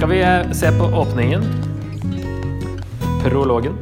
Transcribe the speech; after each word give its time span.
Skal 0.00 0.08
vi 0.08 0.22
eh, 0.22 0.52
se 0.52 0.68
på 0.72 0.84
åpningen? 0.96 1.42
Prologen. 3.20 3.74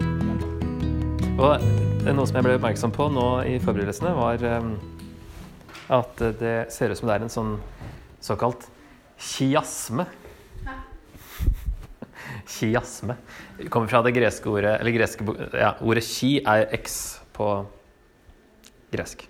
Og 1.39 1.53
er 1.63 2.11
noe 2.11 2.27
som 2.27 2.41
jeg 2.41 2.43
ble 2.43 2.57
oppmerksom 2.57 2.91
på 2.91 3.07
nå 3.15 3.27
i 3.47 3.53
forberedelsene, 3.63 4.17
var 4.19 4.43
eh, 4.43 4.67
at 5.95 6.25
det 6.41 6.57
ser 6.75 6.91
ut 6.91 6.99
som 6.99 7.07
det 7.07 7.21
er 7.21 7.27
en 7.29 7.31
sånn 7.31 7.55
såkalt 8.19 8.67
kiasme. 9.29 10.09
Kiasme. 12.51 13.21
Det 13.63 13.71
kommer 13.71 13.95
fra 13.95 14.03
det 14.03 14.17
greske 14.19 14.51
ordet 14.51 14.75
Eller 14.81 14.99
greske, 14.99 15.23
ja, 15.55 15.77
ordet 15.79 16.03
ki 16.03 16.35
er 16.43 16.67
x 16.83 17.01
på 17.39 17.53
gresk. 18.91 19.23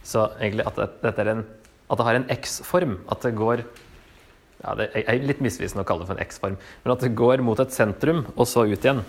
Så 0.00 0.30
egentlig 0.40 0.64
at 0.64 0.80
det, 0.80 1.28
en, 1.28 1.44
at 1.44 2.00
det 2.00 2.08
har 2.08 2.22
en 2.24 2.30
x-form. 2.40 3.02
At 3.12 3.20
det 3.20 3.36
går 3.36 3.68
ja, 4.62 4.74
Det 4.78 4.88
er 5.02 5.26
litt 5.26 5.42
misvisende 5.42 5.82
å 5.82 5.88
kalle 5.88 6.04
det 6.04 6.10
for 6.10 6.18
en 6.18 6.26
x-form, 6.26 6.56
men 6.84 6.94
at 6.94 7.04
det 7.04 7.14
går 7.18 7.42
mot 7.44 7.60
et 7.60 7.74
sentrum 7.74 8.24
og 8.36 8.46
så 8.48 8.64
ut 8.66 8.78
igjen. 8.78 9.02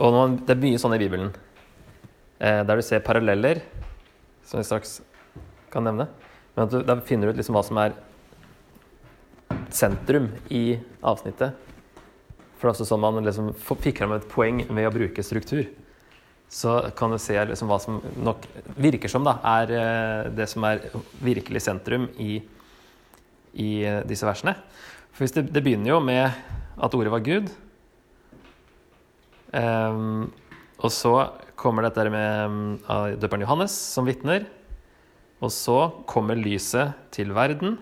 Og 0.00 0.14
man, 0.14 0.36
Det 0.46 0.54
er 0.54 0.62
mye 0.62 0.80
sånn 0.80 0.94
i 0.96 1.02
Bibelen, 1.02 1.32
eh, 2.38 2.62
der 2.64 2.76
du 2.76 2.82
ser 2.82 3.00
paralleller, 3.04 3.62
som 4.44 4.58
vi 4.60 4.64
straks 4.64 5.00
kan 5.70 5.84
nevne. 5.84 6.08
Men 6.54 6.64
at 6.66 6.70
du, 6.70 6.82
der 6.82 7.02
finner 7.06 7.28
du 7.28 7.34
ut 7.34 7.40
liksom 7.40 7.54
hva 7.54 7.64
som 7.66 7.78
er 7.78 7.94
sentrum 9.70 10.30
i 10.50 10.78
avsnittet. 11.02 11.54
For 12.58 12.68
det 12.68 12.70
er 12.70 12.74
også 12.74 12.88
sånn 12.90 13.00
man 13.00 13.24
liksom 13.24 13.52
fikk 13.54 14.02
fram 14.02 14.12
et 14.16 14.26
poeng 14.28 14.64
ved 14.68 14.88
å 14.88 14.94
bruke 14.94 15.24
struktur. 15.24 15.64
Så 16.50 16.90
kan 16.98 17.12
du 17.12 17.18
se 17.22 17.36
liksom 17.46 17.70
hva 17.70 17.78
som 17.80 18.00
nok 18.18 18.46
virker 18.82 19.08
som 19.08 19.24
da, 19.24 19.36
er 19.60 19.74
eh, 19.76 20.30
det 20.34 20.48
som 20.50 20.66
er 20.66 20.82
virkelig 21.22 21.62
sentrum 21.62 22.08
i, 22.18 22.40
i 23.54 23.82
disse 24.08 24.26
versene. 24.28 24.54
For 25.14 25.26
det, 25.26 25.48
det 25.52 25.62
begynner 25.64 25.94
jo 25.94 26.00
med 26.04 26.30
at 26.80 26.94
ordet 26.96 27.12
var 27.12 27.24
Gud. 27.26 27.50
Um, 29.50 30.30
og 30.80 30.92
så 30.94 31.14
kommer 31.58 31.84
dette 31.84 32.06
med 32.12 32.46
um, 32.46 32.78
døperen 33.20 33.44
Johannes 33.44 33.74
som 33.74 34.06
vitner. 34.08 34.46
Og 35.40 35.52
så 35.52 35.90
kommer 36.08 36.38
lyset 36.38 36.92
til 37.14 37.32
verden. 37.36 37.78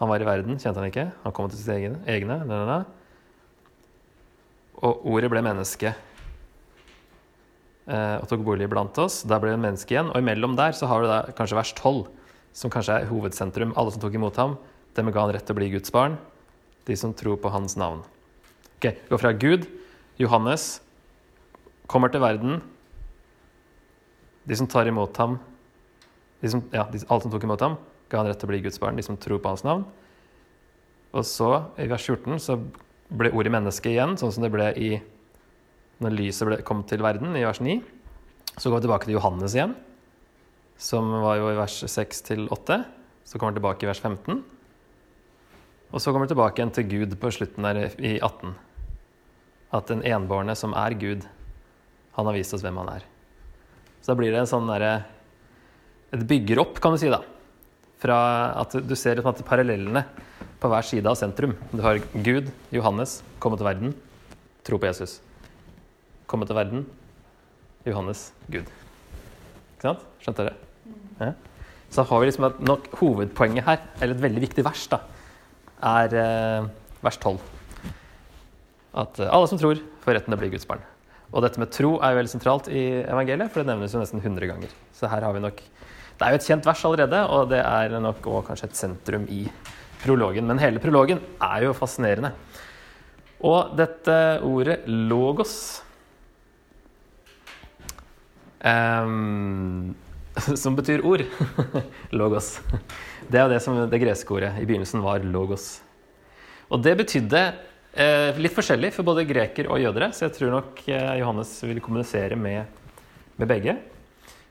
Han 0.00 0.10
var 0.10 0.22
i 0.22 0.26
verden, 0.26 0.58
kjente 0.58 0.80
han 0.80 0.90
ikke. 0.90 1.08
Han 1.22 1.34
kom 1.34 1.50
til 1.50 1.60
sine 1.60 1.76
egne. 1.78 2.00
egne 2.10 2.40
da, 2.50 2.64
da. 2.68 2.78
Og 4.84 5.06
ordet 5.14 5.30
ble 5.32 5.42
menneske 5.46 5.94
uh, 7.86 8.16
og 8.18 8.26
tok 8.30 8.42
bolig 8.46 8.68
blant 8.70 8.98
oss. 9.00 9.22
Da 9.22 9.38
ble 9.40 9.54
det 9.54 9.60
en 9.60 9.66
menneske 9.68 9.94
igjen. 9.94 10.10
Og 10.12 10.20
imellom 10.20 10.58
der 10.58 10.74
så 10.76 10.90
har 10.90 11.02
du 11.02 11.10
da 11.10 11.22
kanskje 11.38 11.58
vers 11.58 11.72
12, 11.78 12.04
som 12.54 12.70
kanskje 12.72 13.00
er 13.00 13.08
hovedsentrum. 13.10 13.74
Alle 13.76 13.92
som 13.92 14.02
tok 14.02 14.14
imot 14.16 14.38
ham, 14.38 14.56
dem 14.94 15.10
ga 15.10 15.24
han 15.24 15.32
rett 15.34 15.46
til 15.46 15.56
å 15.56 15.58
bli 15.58 15.72
Guds 15.74 15.92
barn. 15.94 16.16
De 16.86 16.96
som 16.98 17.14
tror 17.16 17.40
på 17.42 17.50
hans 17.52 17.76
navn. 17.80 18.04
Ok, 18.78 18.92
Gå 19.08 19.18
fra 19.18 19.32
Gud, 19.32 19.66
Johannes, 20.20 20.78
kommer 21.90 22.12
til 22.12 22.22
verden. 22.22 22.60
De 24.44 24.56
som 24.58 24.68
tar 24.70 24.86
imot 24.90 25.16
ham, 25.18 25.38
de 26.44 26.50
som, 26.52 26.60
ja, 26.74 26.84
de, 26.92 27.00
alle 27.08 27.24
som 27.24 27.32
tok 27.32 27.46
imot 27.46 27.62
ham, 27.64 27.78
ga 28.12 28.20
han 28.20 28.28
rett 28.28 28.38
til 28.38 28.50
å 28.50 28.52
bli 28.52 28.62
Guds 28.66 28.78
barn. 28.80 28.98
De 29.00 29.04
som 29.06 29.16
tror 29.18 29.40
på 29.40 29.50
hans 29.50 29.64
navn. 29.64 29.86
Og 31.14 31.24
så, 31.26 31.50
i 31.80 31.88
vers 31.88 32.04
14, 32.04 32.38
så 32.42 32.58
ble 33.14 33.32
ordet 33.32 33.52
menneske 33.54 33.90
igjen, 33.90 34.16
sånn 34.20 34.32
som 34.34 34.44
det 34.44 34.52
ble 34.52 34.68
i 34.76 34.90
når 36.02 36.16
lyset 36.18 36.48
ble, 36.48 36.58
kom 36.66 36.82
til 36.88 37.02
verden, 37.04 37.36
i 37.38 37.44
vers 37.46 37.62
9. 37.62 37.78
Så 38.58 38.70
går 38.70 38.80
vi 38.82 38.86
tilbake 38.86 39.08
til 39.08 39.16
Johannes 39.16 39.54
igjen, 39.56 39.74
som 40.80 41.10
var 41.22 41.38
jo 41.38 41.50
i 41.52 41.56
vers 41.58 41.78
6 41.90 42.22
til 42.26 42.46
8. 42.52 42.80
Så 43.24 43.38
kommer 43.38 43.52
han 43.52 43.58
tilbake 43.60 43.86
i 43.86 43.88
vers 43.88 44.02
15. 44.02 44.42
Og 45.94 46.02
så 46.02 46.10
kommer 46.10 46.26
han 46.26 46.32
tilbake 46.32 46.58
igjen 46.60 46.74
til 46.74 46.88
Gud 46.90 47.16
på 47.22 47.30
slutten 47.34 47.66
der 47.66 47.94
i 48.02 48.16
18. 48.18 48.54
At 49.74 49.90
den 49.90 50.04
enbårne 50.06 50.56
som 50.58 50.74
er 50.78 50.96
Gud, 50.98 51.26
han 52.14 52.26
har 52.26 52.36
vist 52.36 52.54
oss 52.54 52.64
hvem 52.64 52.80
han 52.82 52.96
er. 52.96 53.06
Så 54.02 54.12
da 54.12 54.18
blir 54.18 54.34
det 54.34 54.42
en 54.42 54.50
sånn 54.50 54.70
derre 54.70 54.94
Et 56.14 56.20
bygger 56.30 56.60
opp, 56.62 56.76
kan 56.78 56.94
du 56.94 56.98
si, 57.00 57.08
da. 57.10 57.24
Fra 57.98 58.18
at 58.60 58.76
du 58.86 58.92
ser 58.94 59.18
at 59.18 59.40
parallellene 59.48 60.04
på 60.62 60.70
hver 60.70 60.86
side 60.86 61.10
av 61.10 61.18
sentrum. 61.18 61.56
Du 61.72 61.82
har 61.82 61.98
Gud, 62.14 62.52
Johannes, 62.70 63.16
komme 63.42 63.58
til 63.58 63.66
verden, 63.66 63.96
tro 64.62 64.78
på 64.78 64.86
Jesus. 64.86 65.18
Komme 66.30 66.46
til 66.46 66.54
verden, 66.54 66.86
Johannes, 67.82 68.28
Gud. 68.46 68.70
Ikke 69.84 69.92
sant? 69.92 70.04
Skjønte 70.24 70.44
dere? 70.46 70.54
Ja. 71.20 71.34
Så 71.92 72.02
har 72.08 72.20
vi 72.22 72.28
liksom 72.30 72.46
at 72.48 72.60
nok 72.64 72.86
hovedpoenget 72.96 73.66
her, 73.66 73.82
eller 74.00 74.16
et 74.16 74.22
veldig 74.22 74.42
viktig 74.46 74.64
vers, 74.64 74.86
da, 74.88 75.02
er 75.84 76.16
eh, 76.16 76.70
vers 77.04 77.18
12. 77.20 77.36
At 79.02 79.20
eh, 79.20 79.28
alle 79.28 79.50
som 79.50 79.60
tror, 79.60 79.82
får 80.00 80.16
retten 80.16 80.32
til 80.32 80.38
å 80.38 80.40
bli 80.40 80.50
Guds 80.54 80.64
barn. 80.70 80.80
Og 81.34 81.44
dette 81.44 81.60
med 81.60 81.68
tro 81.74 81.98
er 81.98 82.14
jo 82.14 82.20
veldig 82.22 82.32
sentralt 82.32 82.72
i 82.72 82.86
evangeliet, 83.02 83.52
for 83.52 83.60
det 83.60 83.74
nevnes 83.74 83.92
jo 83.92 84.00
nesten 84.00 84.24
100 84.24 84.48
ganger. 84.54 84.72
Så 84.96 85.12
her 85.12 85.28
har 85.28 85.36
vi 85.36 85.44
nok 85.44 85.60
Det 85.60 86.24
er 86.24 86.32
jo 86.32 86.40
et 86.40 86.48
kjent 86.48 86.66
vers 86.70 86.84
allerede, 86.88 87.20
og 87.36 87.48
det 87.50 87.60
er 87.60 88.00
nok 88.00 88.26
òg 88.30 88.44
kanskje 88.48 88.70
et 88.70 88.78
sentrum 88.78 89.24
i 89.28 89.44
prologen. 90.00 90.46
Men 90.48 90.62
hele 90.62 90.80
prologen 90.80 91.20
er 91.42 91.66
jo 91.66 91.74
fascinerende. 91.76 92.30
Og 93.44 93.74
dette 93.76 94.14
ordet 94.46 94.84
logos 94.86 95.82
Ehm, 98.64 99.94
som 100.62 100.76
betyr 100.76 101.04
ord. 101.04 101.24
logos. 102.18 102.58
Det 103.28 103.40
er 103.40 103.50
det 103.52 103.60
som 103.64 103.76
det 103.90 104.02
greske 104.02 104.36
ordet 104.36 104.54
i 104.60 104.66
begynnelsen 104.66 105.04
var 105.04 105.24
logos. 105.24 105.78
Og 106.72 106.80
det 106.82 106.96
betydde 106.98 107.42
eh, 107.92 108.36
litt 108.40 108.54
forskjellig 108.56 108.90
for 108.96 109.06
både 109.06 109.26
greker 109.28 109.68
og 109.70 109.82
jødere, 109.82 110.10
så 110.16 110.26
jeg 110.26 110.36
tror 110.38 110.54
nok 110.56 110.80
eh, 110.88 111.18
Johannes 111.20 111.52
vil 111.64 111.82
kommunisere 111.84 112.38
med, 112.40 112.64
med 113.36 113.50
begge. 113.50 113.76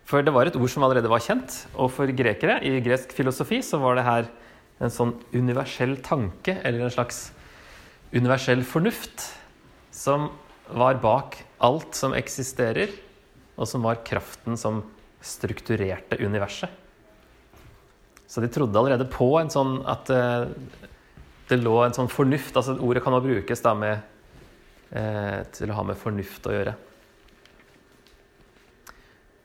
For 0.07 0.23
det 0.23 0.33
var 0.35 0.49
et 0.49 0.57
ord 0.59 0.71
som 0.71 0.85
allerede 0.85 1.09
var 1.09 1.23
kjent, 1.23 1.63
og 1.73 1.89
for 1.95 2.11
grekere 2.13 2.59
i 2.67 2.77
gresk 2.83 3.13
filosofi 3.15 3.61
så 3.65 3.79
var 3.81 3.97
det 3.97 4.07
her 4.07 4.29
en 4.83 4.91
sånn 4.93 5.13
universell 5.33 5.95
tanke, 6.05 6.57
eller 6.61 6.85
en 6.85 6.93
slags 6.93 7.31
universell 8.13 8.61
fornuft, 8.67 9.29
som 9.93 10.29
var 10.73 10.99
bak 11.01 11.39
alt 11.63 11.97
som 11.97 12.15
eksisterer, 12.17 12.91
og 13.55 13.69
som 13.69 13.85
var 13.85 14.01
kraften 14.05 14.57
som 14.59 14.81
strukturerte 15.23 16.17
universet. 16.19 16.69
Så 18.27 18.41
de 18.41 18.49
trodde 18.49 18.79
allerede 18.79 19.05
på 19.11 19.27
en 19.39 19.51
sånn 19.53 19.77
at 19.89 20.09
eh, 20.09 20.47
det 21.49 21.59
lå 21.61 21.75
en 21.83 21.93
sånn 21.93 22.09
fornuft 22.09 22.55
altså 22.57 22.77
Ordet 22.81 23.03
kan 23.05 23.13
også 23.13 23.27
brukes 23.27 23.61
da 23.61 23.75
med, 23.77 24.01
eh, 24.89 25.43
til 25.53 25.69
å 25.69 25.77
ha 25.77 25.85
med 25.85 25.99
fornuft 25.99 26.47
å 26.49 26.55
gjøre. 26.55 26.73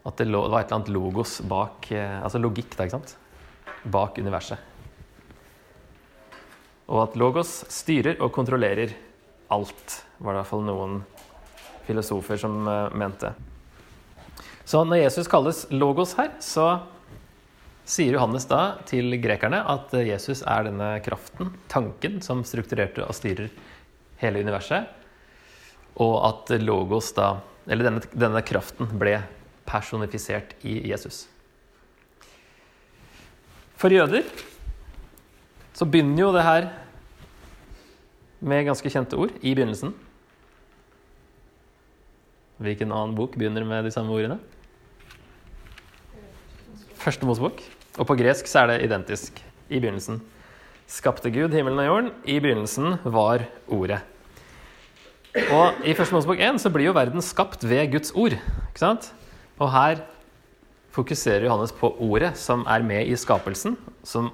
At 0.08 0.16
det, 0.16 0.28
lå, 0.30 0.40
det 0.46 0.54
var 0.54 0.62
et 0.62 0.70
eller 0.70 0.78
annet 0.78 0.94
logos 0.94 1.34
bak 1.44 1.90
eh, 1.92 2.16
Altså 2.22 2.40
logikk, 2.40 2.72
da, 2.78 2.86
ikke 2.86 2.96
sant? 2.96 3.14
Bak 3.84 4.16
universet. 4.22 4.64
Og 6.88 7.02
at 7.02 7.18
logos 7.20 7.50
styrer 7.68 8.16
og 8.24 8.32
kontrollerer 8.32 8.94
alt, 9.52 9.98
var 10.16 10.32
det 10.32 10.38
i 10.38 10.40
hvert 10.40 10.50
fall 10.54 10.64
noen 10.64 10.98
filosofer 11.84 12.40
som 12.40 12.62
eh, 12.64 12.96
mente. 12.96 13.34
Så 14.68 14.82
når 14.84 15.00
Jesus 15.00 15.28
kalles 15.32 15.62
logos 15.72 16.10
her, 16.18 16.34
så 16.44 16.82
sier 17.88 18.18
Johannes 18.18 18.44
da 18.50 18.76
til 18.88 19.14
grekerne 19.22 19.62
at 19.64 19.94
Jesus 20.04 20.42
er 20.44 20.66
denne 20.66 20.90
kraften, 21.00 21.54
tanken, 21.72 22.18
som 22.20 22.42
strukturerte 22.44 23.06
og 23.06 23.16
styrer 23.16 23.48
hele 24.20 24.42
universet. 24.44 24.90
Og 25.96 26.18
at 26.28 26.52
logos 26.60 27.14
da, 27.16 27.38
eller 27.64 27.88
denne, 27.88 28.02
denne 28.12 28.42
kraften, 28.44 28.90
ble 29.00 29.22
personifisert 29.68 30.52
i 30.68 30.82
Jesus. 30.90 31.22
For 33.78 33.94
jøder 33.94 34.28
så 35.78 35.88
begynner 35.88 36.26
jo 36.26 36.34
det 36.36 36.44
her 36.44 36.68
med 38.44 38.68
ganske 38.68 38.92
kjente 38.92 39.16
ord 39.16 39.32
i 39.40 39.54
begynnelsen. 39.54 39.96
Hvilken 42.60 42.92
annen 42.92 43.16
bok 43.16 43.38
begynner 43.38 43.64
med 43.64 43.86
de 43.86 43.94
samme 43.94 44.12
ordene? 44.12 44.40
Første 46.98 47.26
Mosebok. 47.28 47.60
Og 47.98 48.06
på 48.06 48.16
gresk 48.18 48.48
så 48.50 48.64
er 48.64 48.72
det 48.72 48.82
identisk 48.88 49.38
i 49.70 49.78
begynnelsen. 49.78 50.20
Skapte 50.88 51.30
Gud 51.30 51.54
himmelen 51.54 51.82
og 51.82 51.86
jorden. 51.86 52.12
I 52.26 52.38
begynnelsen 52.42 52.98
var 53.04 53.44
Ordet. 53.68 54.00
Og 55.52 55.84
i 55.86 55.94
Første 55.94 56.16
Mosebok 56.16 56.40
1 56.42 56.58
så 56.62 56.72
blir 56.74 56.88
jo 56.88 56.96
verden 56.96 57.22
skapt 57.22 57.62
ved 57.68 57.92
Guds 57.92 58.10
ord. 58.16 58.34
ikke 58.34 58.80
sant? 58.80 59.12
Og 59.60 59.70
her 59.70 60.02
fokuserer 60.94 61.46
Johannes 61.46 61.74
på 61.76 61.92
ordet 62.02 62.32
som 62.40 62.64
er 62.66 62.82
med 62.82 63.06
i 63.06 63.16
skapelsen, 63.18 63.76
som 64.02 64.32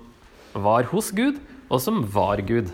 var 0.54 0.88
hos 0.88 1.10
Gud, 1.12 1.40
og 1.68 1.82
som 1.82 2.00
var 2.14 2.40
Gud. 2.46 2.70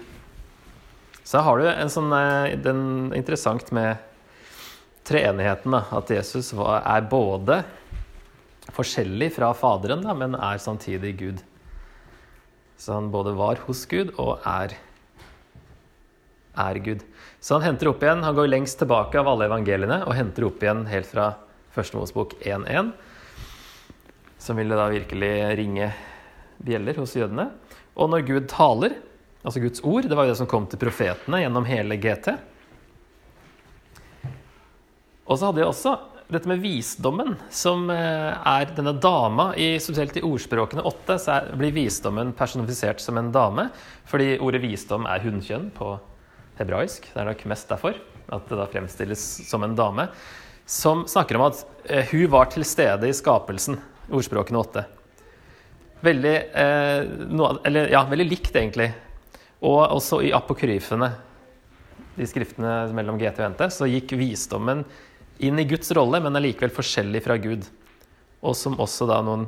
Så 1.25 1.43
har 1.43 1.59
du 1.59 1.67
en 1.71 1.91
sånn 1.91 2.13
eh, 2.15 2.55
den, 2.61 3.11
interessant 3.17 3.73
med 3.75 3.99
treenigheten, 5.09 5.75
da, 5.75 5.85
at 5.97 6.11
Jesus 6.13 6.53
er 6.55 7.07
både 7.11 7.63
forskjellig 8.75 9.33
fra 9.37 9.53
Faderen, 9.57 10.05
da, 10.05 10.15
men 10.17 10.37
er 10.39 10.61
samtidig 10.63 11.17
Gud. 11.21 11.43
Så 12.81 12.97
han 12.97 13.11
både 13.13 13.35
var 13.37 13.61
hos 13.67 13.85
Gud 13.91 14.15
og 14.17 14.39
er 14.49 14.77
er 16.61 16.79
Gud. 16.83 17.05
Så 17.41 17.57
han 17.57 17.65
henter 17.65 17.91
opp 17.91 18.03
igjen, 18.03 18.25
han 18.27 18.37
går 18.37 18.51
lengst 18.51 18.81
tilbake 18.81 19.21
av 19.21 19.29
alle 19.31 19.47
evangeliene 19.49 20.03
og 20.05 20.17
henter 20.17 20.49
opp 20.49 20.63
igjen 20.63 20.85
helt 20.91 21.09
fra 21.09 21.33
Første 21.71 21.97
Mosebok 21.97 22.35
1.1, 22.43 22.91
som 24.43 24.59
ville 24.59 24.77
da 24.77 24.89
virkelig 24.91 25.35
ringe 25.61 25.93
bjeller 26.59 26.99
hos 26.99 27.15
jødene. 27.15 27.47
Og 27.95 28.11
når 28.11 28.27
Gud 28.27 28.49
taler, 28.51 28.97
altså 29.45 29.63
Guds 29.63 29.85
ord, 29.87 30.09
det 30.09 30.19
var 30.19 30.27
jo 30.27 30.35
det 30.35 30.41
som 30.41 30.51
kom 30.51 30.67
til 30.69 30.81
profetene 30.83 31.45
gjennom 31.45 31.69
hele 31.69 31.99
GT. 32.01 32.35
Og 35.31 35.39
så 35.39 35.47
hadde 35.47 35.63
jeg 35.63 35.71
også 35.71 35.95
dette 36.31 36.49
med 36.49 36.61
visdommen, 36.63 37.35
som 37.51 37.89
eh, 37.91 38.31
er 38.35 38.71
denne 38.77 38.93
dama 39.03 39.51
i, 39.59 39.73
Spesielt 39.83 40.17
i 40.21 40.23
ordspråkene 40.27 40.85
åtte 40.87 41.17
så 41.21 41.41
blir 41.59 41.75
visdommen 41.75 42.33
personifisert 42.37 43.03
som 43.03 43.19
en 43.19 43.33
dame. 43.35 43.69
Fordi 44.11 44.37
ordet 44.43 44.63
visdom 44.63 45.09
er 45.11 45.25
hunnkjønn 45.25 45.71
på 45.75 45.95
hebraisk. 46.61 47.11
Det 47.11 47.21
er 47.21 47.31
nok 47.31 47.45
mest 47.51 47.71
derfor 47.73 47.99
at 48.31 48.47
det 48.47 48.59
da 48.61 48.69
fremstilles 48.71 49.25
som 49.49 49.65
en 49.67 49.75
dame. 49.79 50.07
Som 50.71 51.03
snakker 51.11 51.39
om 51.39 51.49
at 51.49 51.65
eh, 51.91 52.07
hun 52.13 52.31
var 52.31 52.51
til 52.53 52.67
stede 52.69 53.11
i 53.11 53.17
skapelsen. 53.17 53.81
Ordspråkene 54.11 54.61
åtte. 54.61 54.87
Veldig, 56.05 56.37
eh, 56.63 57.03
no, 57.29 57.51
eller, 57.67 57.91
ja, 57.93 58.05
veldig 58.09 58.29
likt, 58.29 58.55
egentlig. 58.55 58.93
Og 59.67 59.83
også 59.83 60.23
i 60.25 60.33
apokryfene, 60.33 61.11
de 62.17 62.27
skriftene 62.29 62.87
mellom 62.97 63.19
GT 63.21 63.43
og 63.43 63.53
NT, 63.53 63.67
så 63.75 63.89
gikk 63.91 64.15
visdommen 64.19 64.85
inn 65.47 65.59
i 65.59 65.65
Guds 65.65 65.93
rolle, 65.97 66.21
men 66.21 66.37
er 66.37 66.45
likevel 66.45 66.73
forskjellig 66.75 67.23
fra 67.25 67.37
Gud. 67.41 67.65
Og 68.45 68.57
som 68.57 68.79
også 68.81 69.09
da 69.09 69.21
noen 69.25 69.47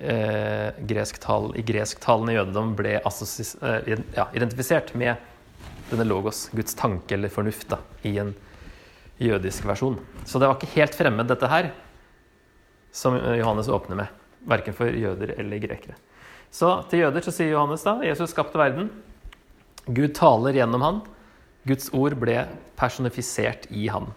eh, 0.00 0.76
gresktal, 0.88 1.50
i 1.56 1.64
gresktalende 1.66 2.36
jødedom 2.36 2.74
ble 2.78 2.98
eh, 3.00 3.88
ja, 4.16 4.28
identifisert 4.36 4.94
med 4.98 5.16
denne 5.88 6.06
logos, 6.08 6.46
Guds 6.52 6.76
tanke 6.76 7.16
eller 7.16 7.32
fornuft, 7.32 7.68
da, 7.72 7.80
i 8.04 8.18
en 8.20 8.34
jødisk 9.18 9.66
versjon. 9.68 9.98
Så 10.28 10.38
det 10.38 10.50
var 10.50 10.58
ikke 10.58 10.74
helt 10.76 10.96
fremmed, 10.96 11.28
dette 11.30 11.50
her, 11.50 11.72
som 12.94 13.16
Johannes 13.16 13.72
åpner 13.72 14.04
med. 14.04 14.14
Verken 14.48 14.76
for 14.76 14.92
jøder 14.92 15.34
eller 15.40 15.60
grekere. 15.60 15.96
Så 16.54 16.70
til 16.88 17.02
jøder 17.04 17.24
så 17.24 17.34
sier 17.34 17.52
Johannes 17.52 17.84
da 17.84 17.98
Jesus 18.06 18.32
skapte 18.32 18.60
verden. 18.60 18.88
Gud 19.88 20.14
taler 20.16 20.56
gjennom 20.56 20.84
han. 20.84 21.02
Guds 21.68 21.90
ord 21.96 22.16
ble 22.20 22.42
personifisert 22.78 23.66
i 23.74 23.88
han. 23.92 24.08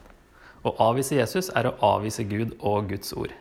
Å 0.62 0.74
avvise 0.90 1.18
Jesus 1.18 1.50
er 1.58 1.70
å 1.70 1.78
avvise 1.96 2.26
Gud 2.30 2.54
og 2.60 2.92
Guds 2.92 3.14
ord. 3.18 3.34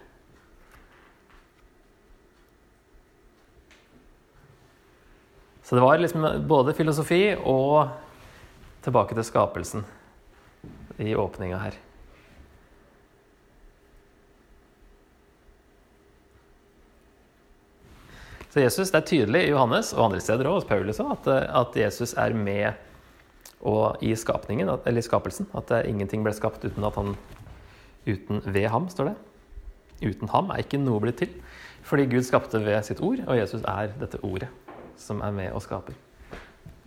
Så 5.62 5.76
det 5.76 5.84
var 5.84 6.00
liksom 6.00 6.24
både 6.50 6.74
filosofi 6.74 7.36
og 7.46 7.92
tilbake 8.82 9.14
til 9.14 9.26
skapelsen 9.28 9.84
i 10.98 11.12
åpninga 11.14 11.60
her. 11.60 11.76
Så 18.50 18.64
Jesus, 18.64 18.90
Det 18.90 18.98
er 18.98 19.06
tydelig 19.06 19.44
i 19.46 19.50
Johannes 19.52 19.92
og 19.94 20.08
andre 20.08 20.20
steder 20.20 20.48
også, 20.50 20.66
Paulus 20.66 20.98
at, 21.04 21.28
at 21.30 21.76
Jesus 21.78 22.16
er 22.18 22.34
med 22.34 22.74
og 23.60 24.00
i 24.04 24.14
skapningen, 24.16 24.70
eller 24.88 25.04
skapelsen, 25.04 25.48
at 25.56 25.72
ingenting 25.84 26.24
ble 26.24 26.32
skapt 26.36 26.64
uten 26.64 26.86
at 26.86 26.96
han 27.00 27.14
Uten 28.08 28.40
ved 28.48 28.64
ham, 28.72 28.86
står 28.88 29.10
det. 29.10 29.16
Uten 30.00 30.30
ham 30.32 30.50
er 30.54 30.62
ikke 30.62 30.78
noe 30.80 31.02
blitt 31.04 31.18
til. 31.20 31.34
Fordi 31.84 32.06
Gud 32.08 32.24
skapte 32.24 32.60
ved 32.64 32.80
sitt 32.86 33.02
ord, 33.04 33.20
og 33.26 33.36
Jesus 33.36 33.60
er 33.68 33.92
dette 34.00 34.20
ordet 34.24 34.48
som 35.00 35.20
er 35.24 35.34
med 35.36 35.52
og 35.52 35.60
skaper. 35.64 35.96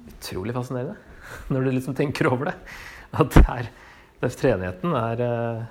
Utrolig 0.10 0.56
fascinerende 0.56 0.98
når 1.54 1.66
du 1.66 1.72
liksom 1.74 1.98
tenker 1.98 2.30
over 2.32 2.52
det. 2.52 2.58
At 3.14 3.38
der 3.38 3.70
det 4.24 4.32
treenigheten 4.40 4.94
er 4.96 5.22
uh, 5.22 5.64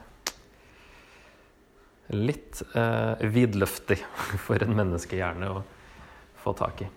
litt 2.13 2.61
eh, 2.77 3.23
vidløftig 3.33 3.97
for 4.45 4.61
en 4.61 4.75
menneskehjerne 4.77 5.49
å 5.49 5.63
få 6.43 6.53
tak 6.59 6.83
i. 6.85 6.89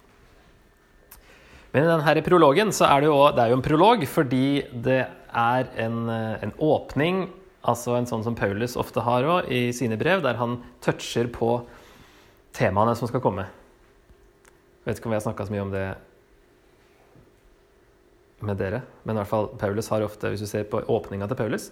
Men 1.75 1.83
i 1.83 1.87
denne 1.91 2.21
prologen 2.23 2.69
så 2.71 2.85
er 2.87 3.03
det 3.03 3.07
jo, 3.09 3.15
det 3.35 3.41
er 3.43 3.49
jo 3.51 3.55
en 3.57 3.63
prolog 3.65 4.03
fordi 4.07 4.63
det 4.71 5.01
er 5.35 5.65
en, 5.83 5.97
en 6.07 6.53
åpning, 6.63 7.25
altså 7.67 7.97
en 7.97 8.07
sånn 8.07 8.21
som 8.23 8.37
Paulus 8.39 8.77
ofte 8.79 9.03
har 9.03 9.27
òg 9.27 9.49
i 9.51 9.73
sine 9.75 9.97
brev, 9.99 10.21
der 10.23 10.39
han 10.39 10.61
toucher 10.85 11.27
på 11.35 11.49
temaene 12.55 12.93
som 12.95 13.09
skal 13.11 13.19
komme. 13.25 13.43
Jeg 13.43 14.87
vet 14.87 15.01
ikke 15.01 15.09
om 15.11 15.15
vi 15.17 15.19
har 15.19 15.25
snakka 15.25 15.47
så 15.49 15.55
mye 15.57 15.65
om 15.65 15.73
det 15.73 15.83
med 18.47 18.61
dere, 18.63 18.79
men 19.03 19.19
i 19.19 19.19
hvert 19.19 19.33
fall 19.33 19.51
Paulus 19.59 19.91
har 19.91 20.07
ofte, 20.07 20.31
hvis 20.31 20.45
du 20.45 20.47
ser 20.47 20.63
på 20.71 20.79
åpninga 20.79 21.27
til 21.27 21.41
Paulus, 21.41 21.67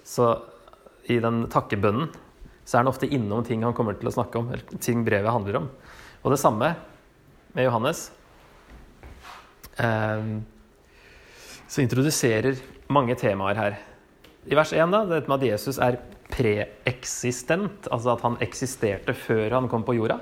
så 0.00 0.30
i 1.12 1.20
den 1.20 1.44
takkebønnen 1.52 2.08
så 2.64 2.78
er 2.78 2.86
han 2.86 2.92
ofte 2.94 3.12
innom 3.12 3.44
ting 3.44 3.68
han 3.68 3.76
kommer 3.76 4.00
til 4.00 4.08
å 4.08 4.16
snakke 4.16 4.40
om, 4.40 4.48
eller 4.48 4.80
ting 4.80 5.04
brevet 5.04 5.36
handler 5.36 5.60
om. 5.60 5.70
Og 6.24 6.32
det 6.32 6.40
samme 6.40 6.72
med 7.52 7.68
Johannes. 7.68 8.06
Ehm, 9.80 10.42
så 11.68 11.80
introduserer 11.84 12.58
mange 12.92 13.16
temaer 13.16 13.56
her. 13.56 13.78
I 14.44 14.56
vers 14.58 14.72
1 14.74 14.92
da, 14.92 15.04
dette 15.08 15.30
med 15.30 15.40
at 15.40 15.48
Jesus 15.54 15.78
er 15.80 16.00
preeksistent, 16.32 17.88
altså 17.92 18.16
at 18.16 18.24
han 18.26 18.38
eksisterte 18.44 19.14
før 19.16 19.56
han 19.56 19.68
kom 19.70 19.84
på 19.86 19.96
jorda. 19.96 20.18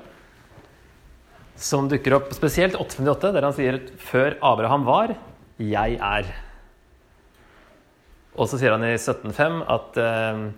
Som 1.61 1.89
dukker 1.91 2.15
opp 2.17 2.31
spesielt 2.35 2.77
858, 2.79 3.33
der 3.35 3.45
han 3.45 3.53
sier 3.53 3.79
'før 3.97 4.37
Abraham 4.41 4.85
var, 4.85 5.15
jeg 5.57 5.97
er'. 5.99 6.31
Og 8.35 8.47
så 8.47 8.57
sier 8.57 8.71
han 8.71 8.83
i 8.83 8.95
17.5 8.95 9.63
at 9.67 9.97
eh, 9.97 10.51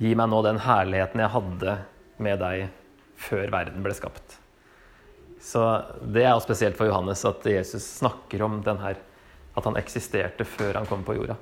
'gi 0.00 0.14
meg 0.14 0.28
nå 0.28 0.42
den 0.42 0.58
herligheten 0.58 1.20
jeg 1.20 1.34
hadde 1.36 1.78
med 2.18 2.38
deg 2.40 2.68
før 3.16 3.50
verden 3.50 3.82
ble 3.82 3.94
skapt'. 3.94 4.41
Så 5.42 5.62
det 6.14 6.22
er 6.22 6.38
spesielt 6.42 6.78
for 6.78 6.86
Johannes 6.86 7.24
at 7.26 7.46
Jesus 7.50 7.82
snakker 7.98 8.44
om 8.46 8.60
her, 8.62 9.00
at 9.52 9.64
han 9.66 9.78
eksisterte 9.80 10.46
før 10.46 10.78
han 10.78 10.86
kom 10.86 11.02
på 11.04 11.16
jorda. 11.18 11.36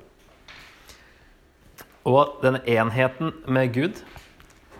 Og 2.09 2.39
denne 2.41 2.63
enheten 2.65 3.29
med 3.45 3.73
Gud, 3.75 3.99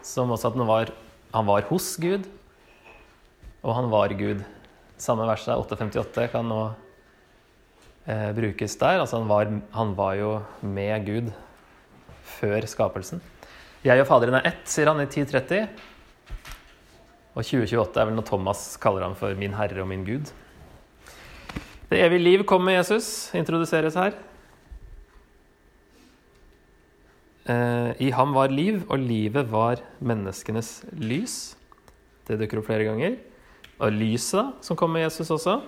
som 0.01 0.33
også 0.33 0.49
at 0.49 0.57
han 0.57 0.67
var, 0.67 0.93
han 1.35 1.45
var 1.45 1.67
hos 1.69 1.93
Gud, 2.01 2.25
og 3.61 3.75
han 3.77 3.91
var 3.93 4.15
Gud. 4.17 4.41
Samme 4.97 5.27
verset, 5.29 5.53
858, 5.53 6.27
kan 6.33 6.49
nå 6.49 6.61
eh, 8.09 8.31
brukes 8.37 8.73
der. 8.81 9.03
Altså 9.03 9.19
han 9.21 9.29
var, 9.29 9.53
han 9.73 9.93
var 9.97 10.17
jo 10.17 10.31
med 10.65 11.05
Gud 11.05 11.29
før 12.39 12.65
skapelsen. 12.69 13.21
Jeg 13.85 14.01
og 14.01 14.09
Faderen 14.09 14.37
er 14.37 14.49
ett, 14.49 14.65
sier 14.69 14.89
han 14.89 15.01
i 15.01 15.07
1030. 15.07 15.69
Og 17.31 17.45
2028 17.47 18.01
er 18.01 18.09
vel 18.09 18.17
når 18.17 18.27
Thomas 18.27 18.63
kaller 18.81 19.05
ham 19.05 19.15
for 19.15 19.33
'min 19.35 19.53
Herre 19.55 19.81
og 19.81 19.87
min 19.87 20.03
Gud'. 20.03 20.33
Det 21.89 21.99
evige 21.99 22.23
liv 22.23 22.43
kom 22.43 22.61
med 22.61 22.73
Jesus, 22.73 23.31
introduseres 23.35 23.95
her. 23.95 24.11
Eh, 27.49 27.95
I 27.99 28.09
ham 28.09 28.33
var 28.33 28.47
liv, 28.47 28.83
og 28.89 28.99
livet 28.99 29.51
var 29.51 29.81
menneskenes 29.99 30.85
lys. 30.91 31.55
Det 32.27 32.39
dukker 32.39 32.59
opp 32.59 32.65
flere 32.65 32.83
ganger. 32.83 33.17
Og 33.79 33.91
lyset, 33.91 34.39
da, 34.39 34.51
som 34.61 34.77
kom 34.77 34.89
med 34.89 35.01
Jesus 35.01 35.31
også. 35.31 35.61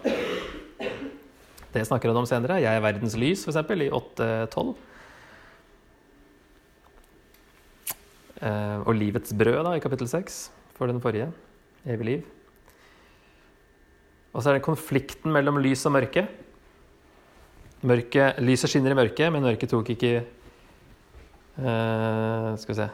Det 1.73 1.87
snakker 1.87 2.09
han 2.09 2.17
om 2.17 2.25
senere. 2.25 2.61
'Jeg 2.61 2.75
er 2.75 2.81
verdens 2.81 3.15
lys', 3.15 3.45
f.eks., 3.45 3.55
i 3.55 3.89
8.12. 3.89 4.75
Eh, 8.41 8.79
og 8.87 8.95
livets 8.95 9.33
brød, 9.33 9.63
da, 9.63 9.73
i 9.73 9.79
kapittel 9.79 10.07
6, 10.07 10.51
for 10.75 10.87
den 10.87 11.01
forrige 11.01 11.31
evig 11.85 12.07
liv. 12.07 12.23
Og 14.33 14.41
så 14.41 14.49
er 14.49 14.57
det 14.57 14.65
konflikten 14.65 15.33
mellom 15.33 15.59
lys 15.61 15.85
og 15.85 15.93
mørke. 15.93 16.25
Mørke, 17.83 18.31
lyset 18.41 18.71
skinner 18.71 18.95
i 18.95 18.97
mørket, 18.97 19.29
men 19.33 19.43
mørket 19.43 19.69
tok 19.73 19.89
ikke 19.91 20.11
uh, 21.59 22.55
Skal 22.57 22.71
vi 22.71 22.77
se 22.79 22.87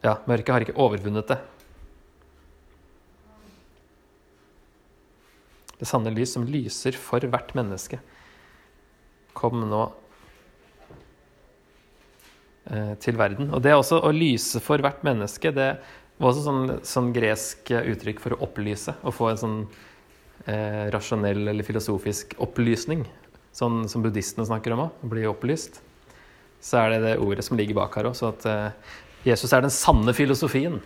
Ja, 0.00 0.14
mørket 0.24 0.54
har 0.54 0.64
ikke 0.64 0.80
overvunnet 0.80 1.28
det. 1.28 1.36
Det 5.80 5.88
sanne 5.88 6.12
lys 6.12 6.32
som 6.36 6.48
lyser 6.48 6.96
for 6.96 7.20
hvert 7.24 7.54
menneske, 7.56 8.00
kom 9.36 9.60
nå 9.68 9.82
uh, 12.72 12.94
til 13.00 13.20
verden. 13.20 13.52
Og 13.52 13.60
det 13.64 13.70
er 13.72 13.78
også 13.78 14.00
å 14.00 14.10
lyse 14.16 14.60
for 14.64 14.80
hvert 14.80 15.04
menneske. 15.04 15.52
det 15.52 15.70
det 16.20 16.26
var 16.26 16.34
også 16.34 16.42
sånn, 16.44 16.72
sånn 16.84 17.06
gresk 17.16 17.70
uttrykk 17.72 18.18
for 18.20 18.34
å 18.36 18.42
opplyse. 18.44 18.92
Å 18.92 19.08
få 19.08 19.30
en 19.30 19.38
sånn 19.40 19.54
eh, 20.44 20.90
rasjonell 20.92 21.48
eller 21.48 21.64
filosofisk 21.64 22.34
opplysning. 22.44 23.06
Sånn 23.56 23.86
som 23.88 24.04
buddhistene 24.04 24.44
snakker 24.44 24.74
om 24.74 24.82
òg, 24.84 24.98
bli 25.14 25.24
opplyst. 25.24 25.78
Så 26.60 26.76
er 26.76 26.92
det 26.92 26.98
det 27.06 27.14
ordet 27.24 27.46
som 27.46 27.56
ligger 27.56 27.78
bak 27.80 27.96
her 27.96 28.10
òg. 28.10 28.20
At 28.28 28.44
eh, 28.52 28.92
Jesus 29.30 29.56
er 29.56 29.64
den 29.64 29.72
sanne 29.72 30.12
filosofien 30.12 30.76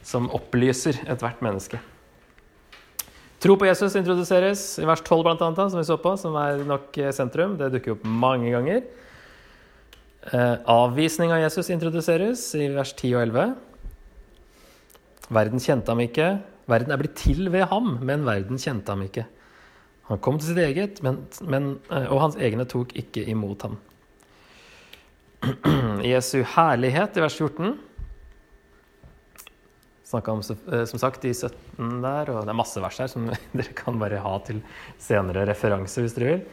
som 0.00 0.32
opplyser 0.32 1.02
ethvert 1.04 1.44
menneske. 1.44 1.82
Tro 3.44 3.58
på 3.60 3.68
Jesus 3.68 4.00
introduseres 4.00 4.64
i 4.80 4.88
vers 4.88 5.04
12, 5.04 5.20
blant 5.20 5.44
annet, 5.44 5.66
som 5.68 5.84
vi 5.84 5.84
så 5.84 6.00
på, 6.00 6.16
som 6.16 6.40
er 6.40 6.64
nok 6.64 6.96
sentrum. 7.12 7.60
Det 7.60 7.74
dukker 7.76 7.98
opp 7.98 8.08
mange 8.08 8.56
ganger. 8.56 8.86
Eh, 10.32 10.56
avvisning 10.64 11.36
av 11.36 11.44
Jesus 11.44 11.68
introduseres 11.76 12.48
i 12.56 12.72
vers 12.72 12.96
10 12.96 13.18
og 13.20 13.26
11. 13.28 13.56
Verden 15.32 15.62
kjente 15.62 15.92
ham 15.92 16.02
ikke. 16.04 16.28
Verden 16.70 16.94
er 16.94 17.00
blitt 17.00 17.16
til 17.18 17.50
ved 17.54 17.66
ham, 17.70 17.96
men 18.06 18.26
verden 18.26 18.60
kjente 18.62 18.94
ham 18.94 19.02
ikke. 19.06 19.26
Han 20.10 20.22
kom 20.22 20.38
til 20.38 20.52
sitt 20.52 20.62
eget, 20.62 21.02
men, 21.02 21.24
men, 21.42 21.72
eh, 21.90 22.06
og 22.06 22.22
hans 22.22 22.38
egne 22.38 22.66
tok 22.70 22.94
ikke 22.98 23.24
imot 23.26 23.66
ham. 23.66 23.80
Jesu 26.12 26.40
herlighet 26.56 27.18
i 27.18 27.22
vers 27.22 27.36
14 27.38 27.76
snakka 30.06 30.32
om 30.32 30.42
eh, 30.72 30.84
som 30.84 30.98
sagt 31.02 31.24
i 31.24 31.34
17 31.34 32.02
der, 32.02 32.30
og 32.30 32.46
det 32.46 32.52
er 32.52 32.58
masse 32.58 32.82
vers 32.82 32.98
her 33.02 33.10
som 33.10 33.26
dere 33.58 33.76
kan 33.76 33.98
bare 33.98 34.22
ha 34.22 34.36
til 34.46 34.62
senere 35.02 35.46
referanse 35.48 36.04
hvis 36.04 36.16
dere 36.16 36.32
vil. 36.32 36.44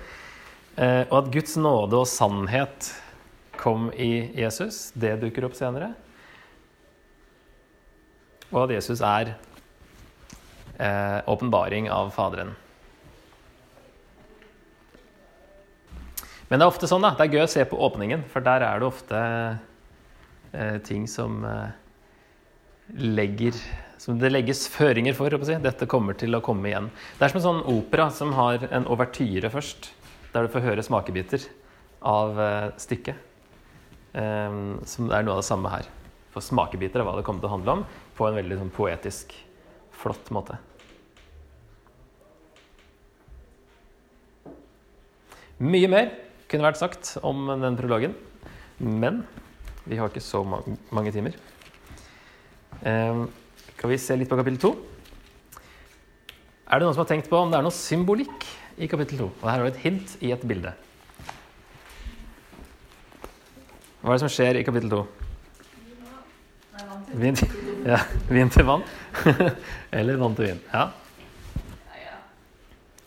Eh, 0.73 1.03
og 1.11 1.17
at 1.21 1.33
Guds 1.35 1.57
nåde 1.61 2.01
og 2.01 2.09
sannhet 2.09 2.89
kom 3.59 3.91
i 3.93 4.33
Jesus, 4.33 4.87
det 4.97 5.19
dukker 5.21 5.45
opp 5.45 5.57
senere. 5.57 5.93
Og 8.53 8.67
at 8.67 8.75
Jesus 8.77 9.01
er 9.01 9.33
åpenbaring 11.29 11.89
av 11.93 12.09
Faderen. 12.13 12.53
Men 16.53 16.61
det 16.61 16.67
er 16.67 16.69
ofte 16.69 16.85
sånn 16.89 17.01
da, 17.01 17.15
det 17.17 17.25
er 17.25 17.33
gøy 17.33 17.43
å 17.47 17.49
se 17.49 17.63
på 17.65 17.77
åpningen, 17.81 18.27
for 18.29 18.45
der 18.45 18.61
er 18.61 18.77
det 18.77 18.85
ofte 18.85 19.19
eh, 20.53 20.75
ting 20.85 21.07
som 21.09 21.39
eh, 21.49 21.71
legger 22.93 23.57
som 24.03 24.19
det 24.19 24.29
legges 24.29 24.65
føringer 24.69 25.15
for. 25.17 25.33
Si. 25.47 25.55
Dette 25.63 25.87
kommer 25.89 26.13
til 26.19 26.35
å 26.35 26.43
komme 26.43 26.69
igjen. 26.69 26.91
Det 27.17 27.25
er 27.25 27.31
som 27.31 27.39
en 27.39 27.45
sånn 27.47 27.61
opera 27.71 28.09
som 28.13 28.35
har 28.37 28.67
en 28.69 28.85
overtyre 28.91 29.49
først, 29.49 29.89
der 30.33 30.45
du 30.45 30.53
får 30.53 30.65
høre 30.67 30.85
smakebiter 30.85 31.45
av 32.05 32.41
eh, 32.43 32.69
stykket. 32.83 33.29
Um, 34.13 34.77
som 34.85 35.07
er 35.09 35.23
noe 35.25 35.39
av 35.39 35.41
det 35.41 35.47
samme 35.47 35.71
her. 35.73 35.87
For 36.35 36.45
smakebiter 36.45 37.01
av 37.01 37.07
hva 37.09 37.15
det 37.17 37.25
kommer 37.25 37.41
til 37.41 37.49
å 37.49 37.55
handle 37.55 37.79
om, 37.79 37.85
på 38.17 38.27
en 38.27 38.37
veldig 38.37 38.59
sånn, 38.59 38.73
poetisk, 38.73 39.33
flott 40.03 40.29
måte. 40.35 40.59
Mye 45.63 45.89
mer 45.89 46.09
kunne 46.51 46.65
vært 46.65 46.81
sagt 46.81 47.15
om 47.25 47.47
den 47.61 47.77
prologen. 47.79 48.15
Men 48.83 49.21
vi 49.87 49.97
har 49.99 50.09
ikke 50.09 50.23
så 50.23 50.41
mange 50.43 51.13
timer. 51.13 51.35
Eh, 52.83 53.23
kan 53.77 53.91
vi 53.91 53.99
se 54.01 54.17
litt 54.17 54.29
på 54.31 54.37
kapittel 54.39 54.59
to? 54.61 54.73
Er 56.67 56.79
det 56.79 56.87
noen 56.87 56.95
som 56.95 57.03
har 57.03 57.11
tenkt 57.11 57.29
på 57.31 57.37
om 57.37 57.51
det 57.51 57.59
er 57.59 57.65
noe 57.65 57.75
symbolikk 57.75 58.47
i 58.81 58.89
kapittel 58.91 59.25
to? 59.25 59.29
Og 59.41 59.49
her 59.49 59.59
har 59.59 59.67
vi 59.67 59.73
et 59.73 59.83
hint 59.85 60.15
i 60.25 60.31
et 60.35 60.47
bilde. 60.47 60.73
Hva 64.01 64.11
er 64.11 64.17
det 64.17 64.23
som 64.25 64.31
skjer 64.31 64.59
i 64.59 64.65
kapittel 64.67 64.91
to? 64.91 65.03
Vin, 67.13 67.35
ja, 67.85 67.99
vin 68.29 68.49
til 68.49 68.65
vann. 68.65 68.83
Eller 69.97 70.17
vann 70.17 70.35
til 70.37 70.47
vin. 70.49 70.61
Ja. 70.73 70.87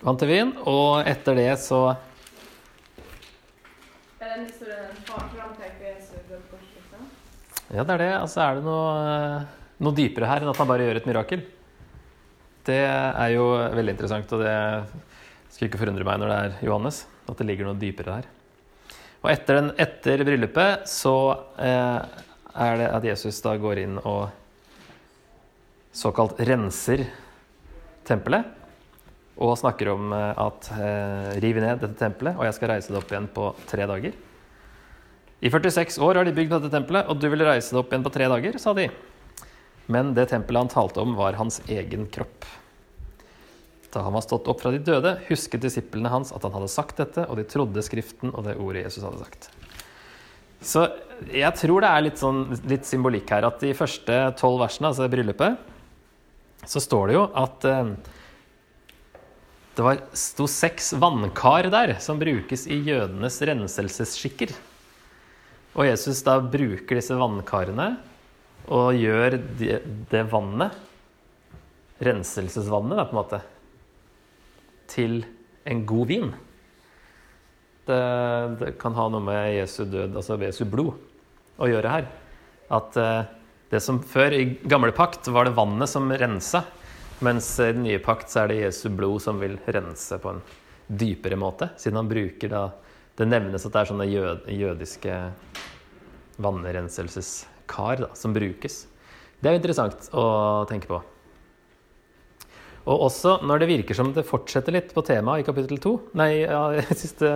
Vann 0.07 0.19
til 0.21 0.31
vin, 0.31 0.53
og 0.63 1.01
etter 1.09 1.35
det 1.35 1.49
så 1.59 1.81
liksom? 6.77 7.09
Ja, 7.73 7.83
det 7.83 7.95
er 7.97 8.03
det. 8.05 8.13
Altså, 8.21 8.41
er 8.45 8.59
det 8.59 8.65
noe, 8.67 8.93
noe, 9.83 9.97
dypere 9.97 10.31
her 10.31 10.45
enn 10.45 10.53
at 10.53 10.61
han 10.63 10.71
bare 10.71 10.87
gjør 10.87 11.01
et 11.01 11.09
mirakel? 11.11 11.43
Det 12.67 12.83
er 12.87 13.35
jo 13.35 13.49
veldig 13.75 13.95
interessant, 13.95 14.33
og 14.35 14.43
det 14.43 14.55
skulle 15.51 15.71
ikke 15.71 15.83
forundre 15.83 16.07
meg 16.07 16.23
når 16.23 16.33
det 16.33 16.39
er 16.45 16.57
Johannes. 16.69 17.03
At 17.27 17.41
det 17.41 17.49
ligger 17.49 17.71
noe 17.71 17.81
dypere 17.81 18.21
her. 18.21 18.31
Og 19.25 19.33
etter, 19.33 19.59
den, 19.59 19.73
etter 19.83 20.23
bryllupet 20.27 20.87
så 20.91 21.17
eh, 21.59 22.23
er 22.57 22.81
det 22.81 22.91
at 22.93 23.07
Jesus 23.07 23.39
da 23.45 23.55
går 23.61 23.83
inn 23.85 23.97
og 24.03 24.29
såkalt 25.97 26.41
renser 26.49 27.07
tempelet. 28.07 28.53
Og 29.37 29.57
snakker 29.61 29.91
om 29.93 30.13
eh, 30.17 30.39
at 30.41 30.71
eh, 30.79 31.33
riv 31.45 31.59
ned 31.61 31.83
dette 31.83 31.99
tempelet, 32.01 32.39
og 32.39 32.47
jeg 32.49 32.57
skal 32.57 32.73
reise 32.73 32.93
det 32.93 33.01
opp 33.03 33.11
igjen 33.13 33.29
på 33.33 33.51
tre 33.69 33.89
dager. 33.89 34.15
I 35.45 35.51
46 35.53 35.99
år 36.01 36.17
har 36.17 36.25
de 36.25 36.33
bygd 36.37 36.55
dette 36.55 36.71
tempelet, 36.73 37.05
og 37.13 37.21
du 37.21 37.29
vil 37.29 37.45
reise 37.45 37.75
det 37.75 37.83
opp 37.83 37.93
igjen 37.93 38.07
på 38.07 38.15
tre 38.15 38.31
dager, 38.33 38.57
sa 38.61 38.73
de. 38.77 38.87
Men 39.93 40.15
det 40.17 40.31
tempelet 40.33 40.65
han 40.65 40.73
talte 40.73 41.05
om, 41.05 41.13
var 41.19 41.37
hans 41.37 41.61
egen 41.69 42.09
kropp. 42.13 42.49
Da 43.93 44.03
han 44.05 44.17
var 44.17 44.25
stått 44.25 44.49
opp 44.51 44.65
fra 44.65 44.73
de 44.73 44.81
døde, 44.85 45.15
husket 45.29 45.63
disiplene 45.63 46.11
hans 46.13 46.33
at 46.35 46.45
han 46.45 46.57
hadde 46.57 46.73
sagt 46.73 46.99
dette, 47.01 47.29
og 47.29 47.39
de 47.39 47.47
trodde 47.49 47.85
Skriften 47.85 48.33
og 48.33 48.49
det 48.49 48.57
ordet 48.61 48.87
Jesus 48.89 49.05
hadde 49.05 49.21
sagt. 49.23 49.51
Så 50.65 50.87
jeg 51.33 51.53
tror 51.59 51.85
det 51.85 51.91
er 51.91 52.05
litt, 52.05 52.21
sånn, 52.21 52.45
litt 52.69 52.87
symbolikk 52.89 53.31
her. 53.33 53.47
At 53.49 53.63
de 53.63 53.73
første 53.77 54.19
tolv 54.41 54.61
versene, 54.65 54.91
altså 54.91 55.09
bryllupet, 55.11 55.57
så 56.67 56.83
står 56.83 57.09
det 57.09 57.17
jo 57.17 57.25
at 57.39 57.67
eh, 57.69 57.91
det 59.77 59.85
var, 59.85 60.01
sto 60.17 60.47
seks 60.49 60.95
vannkar 61.01 61.69
der 61.73 61.97
som 62.03 62.21
brukes 62.21 62.65
i 62.73 62.81
jødenes 62.87 63.37
renselsesskikker. 63.45 64.55
Og 65.77 65.85
Jesus 65.85 66.23
da 66.25 66.39
bruker 66.41 66.97
disse 66.97 67.17
vannkarene 67.17 67.91
og 68.73 68.97
gjør 68.97 69.37
det, 69.61 69.83
det 70.11 70.23
vannet, 70.33 70.75
renselsesvannet, 72.03 72.97
da, 72.99 73.05
på 73.07 73.15
en 73.15 73.21
måte, 73.21 73.43
til 74.91 75.21
en 75.69 75.85
god 75.89 76.11
vin. 76.11 76.33
Det, 77.87 77.99
det, 78.59 78.73
kan 78.83 78.97
ha 78.99 79.07
noe 79.12 79.23
med 79.23 79.52
Jesu 79.55 79.85
død, 79.87 80.16
altså 80.19 80.38
Jesu 80.43 80.64
blod, 80.66 80.97
å 81.62 81.69
gjøre 81.71 81.93
her. 81.93 82.09
At 82.75 82.97
eh, 82.99 83.28
det 83.71 83.81
som 83.85 84.00
før, 84.02 84.35
i 84.35 84.49
gamle 84.66 84.90
pakt, 84.95 85.31
var 85.31 85.47
det 85.47 85.55
vannet 85.55 85.90
som 85.90 86.11
rensa. 86.11 86.64
Mens 87.25 87.49
i 87.62 87.71
den 87.73 87.87
nye 87.87 88.02
pakt 88.02 88.33
så 88.33 88.43
er 88.43 88.50
det 88.50 88.59
Jesu 88.64 88.88
blod 88.93 89.23
som 89.25 89.38
vil 89.40 89.55
rense 89.71 90.19
på 90.21 90.35
en 90.35 90.43
dypere 90.87 91.38
måte. 91.38 91.71
Siden 91.81 92.02
han 92.02 92.11
bruker 92.11 92.52
da 92.52 92.66
Det 93.16 93.25
nevnes 93.25 93.64
at 93.64 93.73
det 93.73 93.81
er 93.81 93.88
sånne 93.88 94.05
jød, 94.11 94.49
jødiske 94.52 95.14
vannrenselseskar 96.37 98.02
da, 98.02 98.11
som 98.12 98.35
brukes. 98.37 98.83
Det 99.40 99.49
er 99.49 99.57
interessant 99.57 100.11
å 100.12 100.66
tenke 100.69 100.90
på. 100.90 100.99
Og 102.87 103.09
også 103.09 103.40
når 103.43 103.62
det 103.62 103.71
virker 103.73 103.99
som 103.99 104.12
det 104.14 104.26
fortsetter 104.28 104.75
litt 104.75 104.93
på 104.95 105.02
temaet 105.07 105.43
i 105.43 105.47
kapittel 105.47 105.81
2, 105.83 105.95
nei, 106.19 106.31
ja, 106.45 106.62
siste, 107.02 107.31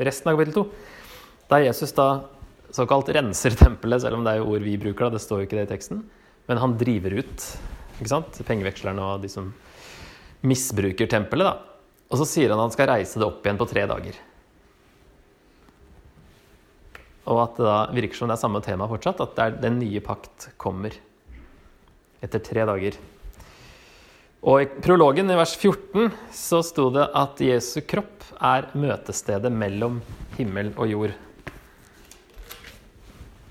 resten 0.00 0.30
av 0.32 0.38
kapittel 0.38 0.62
2, 0.62 0.64
der 1.52 1.66
Jesus 1.66 1.92
da 1.96 2.08
såkalt 2.72 3.10
renser 3.12 3.52
tempelet, 3.58 4.00
selv 4.04 4.16
om 4.16 4.24
det 4.24 4.32
er 4.32 4.40
jo 4.40 4.48
ord 4.54 4.64
vi 4.64 4.78
bruker, 4.80 5.06
da, 5.06 5.18
det 5.18 5.24
står 5.24 5.42
jo 5.42 5.48
ikke 5.48 5.58
det 5.60 5.66
i 5.66 5.72
teksten, 5.74 6.00
men 6.48 6.60
han 6.62 6.78
driver 6.80 7.18
ut 7.20 7.46
ikke 7.98 8.10
sant? 8.10 8.40
pengevekslerne 8.48 9.04
og 9.04 9.22
de 9.22 9.30
som 9.30 9.52
misbruker 10.42 11.06
tempelet. 11.10 11.52
da. 11.52 11.98
Og 12.10 12.20
så 12.20 12.26
sier 12.28 12.50
han 12.50 12.58
at 12.58 12.70
han 12.70 12.74
skal 12.74 12.90
reise 12.90 13.20
det 13.20 13.28
opp 13.28 13.44
igjen 13.44 13.60
på 13.60 13.68
tre 13.70 13.84
dager. 13.88 14.18
Og 17.30 17.38
at 17.44 17.58
det 17.60 17.68
da 17.68 17.78
virker 17.94 18.18
som 18.18 18.30
det 18.30 18.34
er 18.34 18.42
samme 18.42 18.62
tema 18.64 18.88
fortsatt, 18.90 19.22
at 19.22 19.60
den 19.62 19.78
nye 19.78 20.02
pakt 20.02 20.50
kommer 20.60 20.96
etter 22.22 22.42
tre 22.42 22.66
dager. 22.66 22.98
Og 24.42 24.62
i 24.64 24.68
prologen 24.82 25.30
i 25.30 25.36
vers 25.38 25.54
14 25.54 26.10
så 26.34 26.62
sto 26.66 26.88
det 26.94 27.04
at 27.14 27.42
Jesu 27.42 27.80
kropp 27.86 28.24
er 28.42 28.66
møtestedet 28.74 29.52
mellom 29.54 30.00
himmel 30.38 30.72
og 30.74 30.90
jord. 30.90 31.12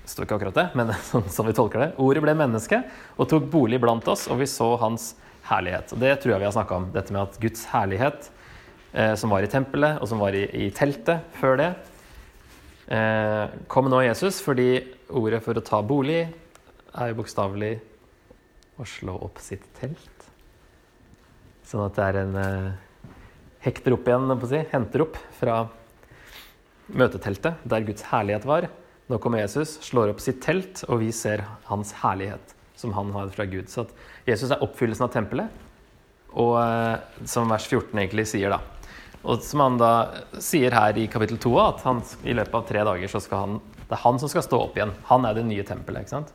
Det 0.02 0.10
står 0.12 0.26
ikke 0.26 0.36
akkurat 0.36 0.58
det, 0.58 0.66
men 0.76 0.92
sånn 1.10 1.30
som 1.32 1.48
vi 1.48 1.56
tolker 1.56 1.86
det. 1.86 1.90
Ordet 2.02 2.24
ble 2.24 2.36
menneske 2.36 2.82
og 3.16 3.30
tok 3.30 3.48
bolig 3.52 3.80
blant 3.80 4.08
oss, 4.12 4.26
og 4.28 4.42
vi 4.42 4.50
så 4.50 4.74
hans 4.82 5.14
herlighet. 5.48 5.94
Og 5.96 6.02
Det 6.04 6.12
tror 6.20 6.34
jeg 6.34 6.42
vi 6.44 6.50
har 6.50 6.58
snakka 6.58 6.82
om. 6.82 6.90
Dette 6.92 7.16
med 7.16 7.24
at 7.24 7.40
Guds 7.40 7.64
herlighet, 7.72 8.28
eh, 8.92 9.14
som 9.16 9.32
var 9.32 9.46
i 9.46 9.50
tempelet, 9.50 9.96
og 10.02 10.12
som 10.12 10.20
var 10.20 10.36
i, 10.36 10.44
i 10.66 10.68
teltet 10.76 11.24
før 11.40 11.56
det, 11.62 11.72
Eh, 12.92 13.44
kom 13.66 13.86
nå 13.88 14.02
Jesus 14.02 14.42
fordi 14.42 14.82
ordet 15.08 15.38
for 15.44 15.56
å 15.56 15.64
ta 15.64 15.78
bolig 15.86 16.26
er 16.26 17.12
jo 17.12 17.18
bokstavelig 17.20 17.76
å 18.76 18.86
slå 18.88 19.14
opp 19.28 19.38
sitt 19.40 19.64
telt. 19.78 20.21
Sånn 21.68 21.84
at 21.84 21.98
det 21.98 22.08
er 22.08 22.18
en 22.22 22.38
eh, 22.40 23.12
hekter 23.64 23.96
opp 23.96 24.08
igjen, 24.08 24.34
si, 24.50 24.62
henter 24.72 25.06
opp 25.06 25.18
fra 25.38 25.62
møteteltet 26.92 27.62
der 27.68 27.86
Guds 27.86 28.06
herlighet 28.10 28.48
var. 28.48 28.68
Nå 29.10 29.18
kommer 29.22 29.42
Jesus, 29.42 29.78
slår 29.84 30.12
opp 30.12 30.22
sitt 30.24 30.42
telt, 30.44 30.84
og 30.88 31.02
vi 31.02 31.12
ser 31.14 31.44
hans 31.68 31.94
herlighet 32.02 32.56
som 32.78 32.94
han 32.96 33.12
har 33.14 33.30
fra 33.34 33.46
Gud. 33.46 33.70
Så 33.70 33.86
Jesus 34.26 34.50
er 34.50 34.62
oppfyllelsen 34.64 35.06
av 35.06 35.14
tempelet, 35.14 35.64
og 36.32 36.56
eh, 36.62 37.26
som 37.28 37.50
vers 37.52 37.68
14 37.68 37.92
egentlig 37.94 38.26
sier, 38.32 38.54
da 38.54 38.62
og 39.22 39.42
som 39.46 39.62
han 39.62 39.78
da 39.78 39.92
sier 40.42 40.74
her 40.74 40.96
i 40.98 41.06
kapittel 41.10 41.38
2, 41.42 41.52
at 41.62 41.84
han, 41.86 42.02
i 42.26 42.34
løpet 42.34 42.56
av 42.58 42.66
tre 42.66 42.82
dager 42.88 43.10
så 43.10 43.22
skal 43.22 43.44
han 43.44 43.60
Det 43.86 43.94
er 43.94 44.02
han 44.02 44.18
som 44.18 44.30
skal 44.32 44.44
stå 44.46 44.58
opp 44.64 44.78
igjen. 44.78 44.94
Han 45.10 45.26
er 45.28 45.36
det 45.36 45.44
nye 45.46 45.64
tempelet. 45.68 46.02
ikke 46.02 46.14
sant? 46.14 46.30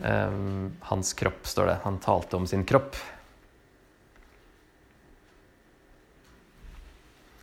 Um, 0.00 0.70
hans 0.88 1.12
kropp, 1.12 1.44
står 1.44 1.66
det. 1.68 1.74
Han 1.84 1.98
talte 2.00 2.38
om 2.38 2.46
sin 2.48 2.64
kropp. 2.64 2.96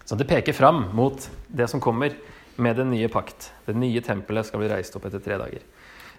Så 0.08 0.16
det 0.16 0.30
peker 0.30 0.56
fram 0.56 0.86
mot 0.96 1.30
det 1.48 1.68
som 1.68 1.82
kommer 1.84 2.14
med 2.56 2.76
den 2.80 2.94
nye 2.94 3.10
pakt. 3.12 3.52
Det 3.66 3.74
nye 3.76 4.02
tempelet 4.02 4.48
skal 4.48 4.62
bli 4.62 4.70
reist 4.72 4.96
opp 4.96 5.06
etter 5.10 5.20
tre 5.20 5.36
dager. 5.42 5.66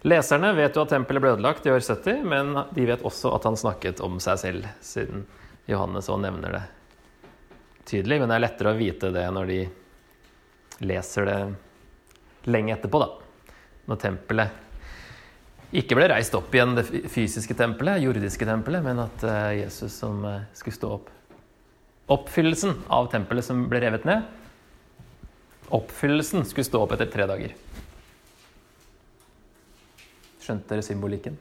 Leserne 0.04 0.52
vet 0.54 0.76
jo 0.76 0.84
at 0.84 0.92
tempelet 0.92 1.24
ble 1.24 1.32
ødelagt 1.34 1.64
i 1.66 1.72
år 1.72 1.80
70, 1.80 2.20
men 2.28 2.52
de 2.76 2.84
vet 2.86 3.02
også 3.08 3.32
at 3.32 3.48
han 3.48 3.56
snakket 3.56 4.02
om 4.04 4.20
seg 4.20 4.42
selv, 4.44 4.68
siden 4.84 5.24
Johannes 5.66 6.12
òg 6.12 6.20
nevner 6.22 6.58
det 6.58 6.62
tydelig. 7.88 8.20
Men 8.20 8.28
det 8.28 8.36
er 8.36 8.44
lettere 8.44 8.76
å 8.76 8.78
vite 8.78 9.10
det 9.14 9.24
når 9.32 9.50
de 9.54 9.58
leser 10.84 11.32
det 11.32 11.40
lenge 12.52 12.76
etterpå, 12.76 13.00
da. 13.00 13.54
Når 13.88 14.02
tempelet 14.04 14.64
ikke 15.80 15.96
ble 15.96 16.12
reist 16.12 16.36
opp 16.36 16.52
igjen, 16.54 16.76
det 16.76 16.84
fysiske 17.08 17.56
tempelet, 17.56 18.04
jordiske 18.04 18.46
tempelet, 18.48 18.84
men 18.84 19.00
at 19.02 19.24
eh, 19.24 19.62
Jesus 19.64 19.96
som 20.04 20.20
eh, 20.28 20.44
skulle 20.56 20.76
stå 20.76 20.92
opp. 21.00 21.10
Oppfyllelsen 22.08 22.74
av 22.88 23.10
tempelet 23.12 23.44
som 23.44 23.66
ble 23.68 23.82
revet 23.84 24.06
ned, 24.08 24.24
oppfyllelsen 25.76 26.46
skulle 26.48 26.64
stå 26.64 26.80
opp 26.80 26.94
etter 26.96 27.10
tre 27.12 27.26
dager. 27.28 27.52
Skjønte 30.40 30.72
dere 30.72 30.86
symbolikken? 30.86 31.36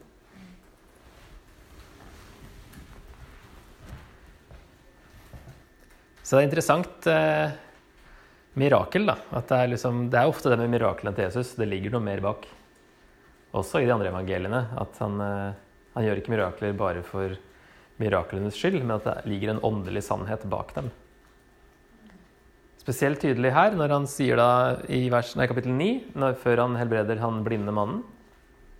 Så 6.27 6.36
det 6.36 6.41
er 6.41 6.47
interessant 6.50 7.07
eh, 7.07 7.55
mirakel, 8.59 9.07
da. 9.07 9.15
At 9.31 9.47
det 9.47 9.62
er, 9.62 9.69
liksom, 9.71 10.09
det 10.12 10.19
er 10.19 10.27
ofte 10.27 10.51
det 10.51 10.57
med 10.59 10.74
miraklene 10.74 11.15
til 11.15 11.29
Jesus. 11.29 11.53
Det 11.55 11.69
ligger 11.71 11.95
noe 11.95 12.03
mer 12.03 12.19
bak. 12.25 12.43
Også 13.55 13.79
i 13.79 13.88
de 13.88 13.93
andre 13.95 14.12
evangeliene. 14.12 14.65
At 14.83 15.00
han, 15.00 15.15
eh, 15.24 15.53
han 15.95 16.07
gjør 16.09 16.19
ikke 16.19 16.33
mirakler 16.36 16.75
bare 16.75 17.07
for 17.07 17.39
miraklenes 18.01 18.58
skyld, 18.58 18.82
men 18.84 18.98
at 19.00 19.08
det 19.08 19.32
ligger 19.32 19.54
en 19.54 19.63
åndelig 19.66 20.04
sannhet 20.08 20.46
bak 20.50 20.74
dem. 20.75 20.92
Spesielt 22.77 23.20
tydelig 23.20 23.51
her 23.51 23.74
når 23.75 23.92
han 23.92 24.06
sier 24.08 24.39
da 24.39 24.51
i 24.94 25.10
vers, 25.12 25.34
nei, 25.36 25.48
kapittel 25.50 25.74
9, 25.75 25.89
når, 26.16 26.38
før 26.39 26.63
han 26.63 26.77
helbreder 26.80 27.20
han 27.20 27.42
blinde 27.44 27.74
mannen, 27.75 28.06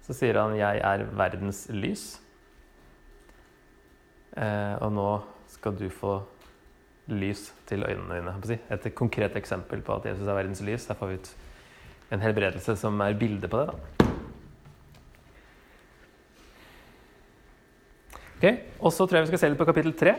så 0.08 0.16
sier 0.16 0.40
han 0.40 0.56
'Jeg 0.56 0.80
er 0.80 1.04
verdens 1.12 1.68
lys'. 1.68 2.20
Eh, 4.38 4.76
og 4.80 4.94
nå 4.94 5.10
skal 5.52 5.76
du 5.76 5.90
få 5.90 6.22
lys 7.08 7.52
til 7.68 7.84
øynene 7.84 8.22
dine. 8.22 8.60
Et 8.70 8.96
konkret 8.96 9.36
eksempel 9.36 9.82
på 9.82 9.96
at 9.96 10.06
Jesus 10.06 10.28
er 10.28 10.38
verdens 10.38 10.62
lys. 10.62 10.86
Der 10.88 10.94
får 10.94 11.08
vi 11.08 11.20
ut 11.20 11.36
en 12.12 12.24
helbredelse 12.24 12.76
som 12.76 13.02
er 13.02 13.14
bilde 13.14 13.48
på 13.48 13.58
det. 13.58 13.68
da. 13.68 13.97
Ok, 18.38 18.46
Og 18.86 18.92
så 18.94 19.08
tror 19.08 19.18
jeg 19.18 19.26
vi 19.26 19.30
skal 19.32 19.40
se 19.42 19.48
litt 19.50 19.58
på 19.58 19.66
kapittel 19.66 19.96
tre. 19.98 20.12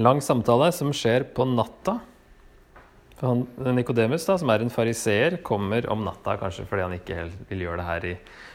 Lang 0.00 0.22
samtale 0.24 0.70
som 0.72 0.88
skjer 0.96 1.26
på 1.36 1.44
natta. 1.44 1.98
Nikodemus, 3.76 4.24
som 4.24 4.50
er 4.50 4.64
en 4.64 4.72
fariseer, 4.72 5.36
kommer 5.44 5.84
om 5.92 6.00
natta, 6.06 6.38
kanskje 6.40 6.64
fordi 6.68 6.86
han 6.86 6.96
ikke 6.96 7.18
helt 7.18 7.50
vil 7.50 7.66
gjøre 7.66 7.82
det 7.82 7.86
her 7.90 8.06
i 8.08 8.14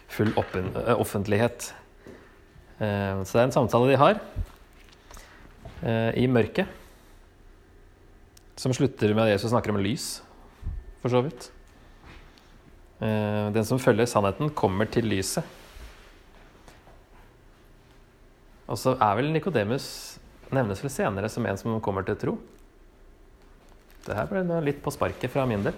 full 0.09 0.33
offentlighet. 0.35 1.69
Eh, 2.81 3.21
så 3.21 3.37
det 3.37 3.43
er 3.43 3.45
en 3.45 3.55
samtale 3.59 3.91
de 3.91 4.01
har 4.01 4.17
eh, 5.85 6.17
i 6.17 6.25
mørket. 6.25 6.65
Som 8.57 8.73
slutter 8.73 9.13
med 9.13 9.27
at 9.27 9.35
Jesus 9.35 9.53
snakker 9.53 9.75
om 9.75 9.81
lys, 9.85 10.09
for 11.03 11.13
så 11.13 11.21
vidt. 11.21 11.51
Eh, 12.97 13.45
den 13.53 13.69
som 13.69 13.79
følger 13.79 14.09
sannheten, 14.09 14.49
kommer 14.57 14.89
til 14.89 15.05
lyset. 15.05 15.58
Og 18.69 18.77
så 18.77 18.93
er 18.95 19.17
vel 19.17 19.31
Nikodemus 19.33 19.85
nevnes 20.53 20.81
vel 20.81 20.93
senere 20.93 21.29
som 21.29 21.45
en 21.45 21.57
som 21.57 21.79
kommer 21.83 22.05
til 22.05 22.17
tro. 22.17 22.35
Det 24.05 24.15
her 24.17 24.29
ble 24.29 24.61
litt 24.65 24.81
på 24.81 24.93
sparket 24.93 25.31
fra 25.33 25.45
min 25.49 25.65
del. 25.65 25.75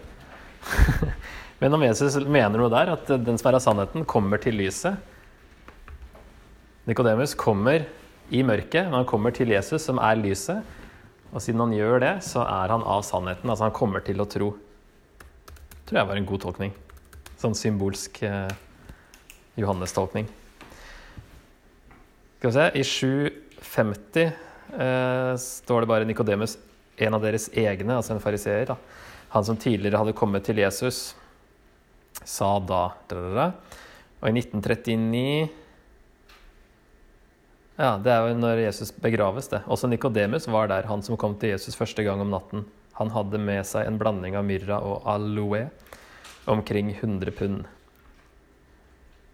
Men 1.62 1.76
om 1.78 1.84
Jesus 1.84 2.18
mener 2.26 2.60
noe 2.60 2.72
der, 2.74 2.94
at 2.96 3.10
den 3.24 3.40
som 3.40 3.50
er 3.50 3.58
av 3.58 3.64
sannheten, 3.64 4.06
kommer 4.10 4.42
til 4.42 4.58
lyset 4.58 4.98
Nikodemus 6.90 7.36
kommer 7.38 7.84
i 8.34 8.40
mørket, 8.42 8.88
men 8.88 8.96
han 8.96 9.06
kommer 9.06 9.34
til 9.36 9.52
Jesus, 9.54 9.84
som 9.86 10.00
er 10.02 10.18
lyset. 10.18 10.66
Og 11.30 11.44
siden 11.44 11.62
han 11.62 11.76
gjør 11.76 12.02
det, 12.02 12.14
så 12.26 12.42
er 12.42 12.74
han 12.74 12.82
av 12.82 13.04
sannheten. 13.06 13.46
Altså 13.46 13.68
han 13.68 13.76
kommer 13.76 14.02
til 14.04 14.24
å 14.24 14.26
tro. 14.26 14.48
Tror 15.86 16.00
jeg 16.00 16.10
var 16.10 16.18
en 16.18 16.28
god 16.28 16.42
tolkning. 16.48 16.74
Sånn 17.40 17.54
symbolsk 17.58 18.18
eh, 18.26 18.50
Johannes-tolkning. 19.62 20.26
Skal 22.42 22.50
vi 22.50 22.54
se 22.58 22.80
I 22.80 22.84
750 22.84 24.22
eh, 24.80 25.36
står 25.38 25.84
det 25.84 25.88
bare 25.92 26.06
Nikodemus, 26.10 26.56
en 26.98 27.14
av 27.14 27.22
deres 27.22 27.44
egne, 27.54 27.94
altså 27.94 28.16
en 28.16 28.22
fariseer, 28.24 28.72
han 29.30 29.46
som 29.46 29.60
tidligere 29.62 30.00
hadde 30.02 30.16
kommet 30.18 30.48
til 30.50 30.58
Jesus, 30.58 31.12
sa 32.26 32.48
da 32.66 32.88
Og 33.14 34.26
i 34.26 34.34
1939 34.34 35.50
ja, 37.78 37.92
Det 38.02 38.10
er 38.10 38.26
jo 38.26 38.40
når 38.40 38.64
Jesus 38.64 38.90
begraves, 38.90 39.48
det. 39.54 39.62
Også 39.68 39.86
Nikodemus 39.88 40.50
var 40.50 40.66
der, 40.74 40.90
han 40.90 41.06
som 41.06 41.18
kom 41.22 41.38
til 41.38 41.54
Jesus 41.54 41.78
første 41.78 42.02
gang 42.02 42.26
om 42.26 42.34
natten. 42.34 42.66
Han 42.98 43.14
hadde 43.14 43.38
med 43.38 43.62
seg 43.70 43.86
en 43.86 44.02
blanding 44.02 44.34
av 44.34 44.50
myrra 44.50 44.82
og 44.82 45.06
aloe, 45.06 45.68
omkring 46.50 46.90
100 46.90 47.38
pund. 47.38 47.70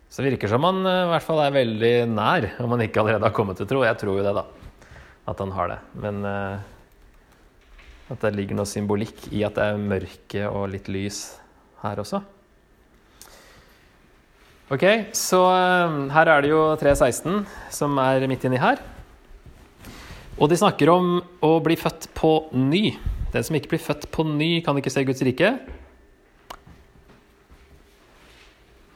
Så 0.09 0.23
det 0.23 0.31
virker 0.31 0.51
som 0.51 0.63
han 0.63 0.85
eh, 0.87 1.03
i 1.03 1.11
hvert 1.11 1.25
fall 1.25 1.41
er 1.43 1.55
veldig 1.55 1.93
nær, 2.13 2.49
om 2.63 2.73
han 2.75 2.85
ikke 2.85 3.03
allerede 3.03 3.27
har 3.27 3.35
kommet 3.35 3.59
til 3.59 3.67
tro. 3.69 3.83
Jeg 3.83 3.99
tror 3.99 4.19
jo 4.19 4.25
det, 4.25 4.33
da. 4.37 4.45
At 5.27 5.43
han 5.43 5.51
har 5.51 5.73
det. 5.73 5.77
Men 5.99 6.21
uh, 6.23 6.63
at 8.07 8.21
det 8.23 8.31
ligger 8.37 8.55
noe 8.55 8.69
symbolikk 8.69 9.25
i 9.35 9.43
at 9.43 9.57
det 9.57 9.65
er 9.67 9.81
mørke 9.81 10.47
og 10.47 10.69
litt 10.71 10.87
lys 10.87 11.19
her 11.81 11.99
også. 11.99 12.21
Ok, 14.71 14.85
så 15.15 15.41
uh, 15.43 15.97
her 16.15 16.31
er 16.31 16.45
det 16.45 16.53
jo 16.53 16.61
3.16 16.79 17.43
som 17.75 17.99
er 17.99 18.23
midt 18.31 18.47
inni 18.47 18.61
her. 18.63 18.79
Og 20.37 20.47
de 20.51 20.59
snakker 20.59 20.87
om 20.93 21.17
å 21.43 21.51
bli 21.65 21.75
født 21.79 22.07
på 22.15 22.31
ny. 22.55 22.93
Den 23.33 23.43
som 23.43 23.59
ikke 23.59 23.73
blir 23.75 23.83
født 23.83 24.07
på 24.13 24.23
ny, 24.27 24.61
kan 24.63 24.79
ikke 24.79 24.93
se 24.93 25.03
Guds 25.07 25.23
rike. 25.27 25.57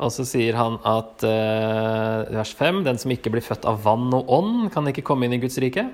Og 0.01 0.09
så 0.09 0.25
sier 0.25 0.57
han 0.57 0.79
at 0.87 1.21
uh, 1.27 2.29
vers 2.33 2.53
5.: 2.57 2.81
Den 2.87 2.97
som 3.01 3.11
ikke 3.13 3.31
blir 3.33 3.45
født 3.45 3.67
av 3.69 3.83
vann 3.85 4.09
og 4.17 4.31
ånd, 4.33 4.71
kan 4.73 4.87
ikke 4.89 5.05
komme 5.05 5.27
inn 5.27 5.37
i 5.37 5.41
Guds 5.41 5.59
rike. 5.61 5.85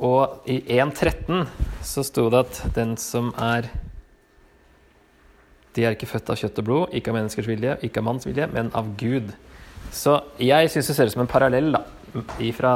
Og 0.00 0.48
i 0.48 0.58
1.13 0.80 1.44
så 1.84 2.02
sto 2.06 2.26
det 2.32 2.40
at 2.46 2.60
den 2.74 2.96
som 3.00 3.34
er 3.36 3.68
De 5.76 5.84
er 5.86 5.94
ikke 5.94 6.08
født 6.10 6.32
av 6.32 6.40
kjøtt 6.40 6.58
og 6.58 6.66
blod, 6.66 6.94
ikke 6.96 7.12
av 7.12 7.20
menneskers 7.20 7.46
vilje, 7.46 7.76
ikke 7.86 8.00
av 8.00 8.08
manns 8.08 8.26
vilje, 8.26 8.48
men 8.50 8.72
av 8.74 8.88
Gud. 8.98 9.28
Så 9.94 10.16
jeg 10.42 10.70
syns 10.72 10.88
det 10.90 10.96
ser 10.96 11.10
ut 11.10 11.14
som 11.14 11.22
en 11.22 11.30
parallell 11.30 11.70
da, 11.76 11.84
fra 12.56 12.72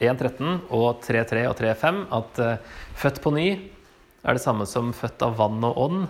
1.13 0.00 0.66
og 0.76 1.00
3.3 1.06 1.46
og 1.48 1.56
3.5 1.56 2.02
at 2.18 2.42
uh, 2.44 2.80
født 3.00 3.22
på 3.24 3.32
ny 3.32 3.46
er 4.20 4.36
det 4.36 4.42
samme 4.44 4.66
som 4.68 4.92
født 4.92 5.24
av 5.24 5.38
vann 5.40 5.64
og 5.64 5.80
ånd, 5.80 6.02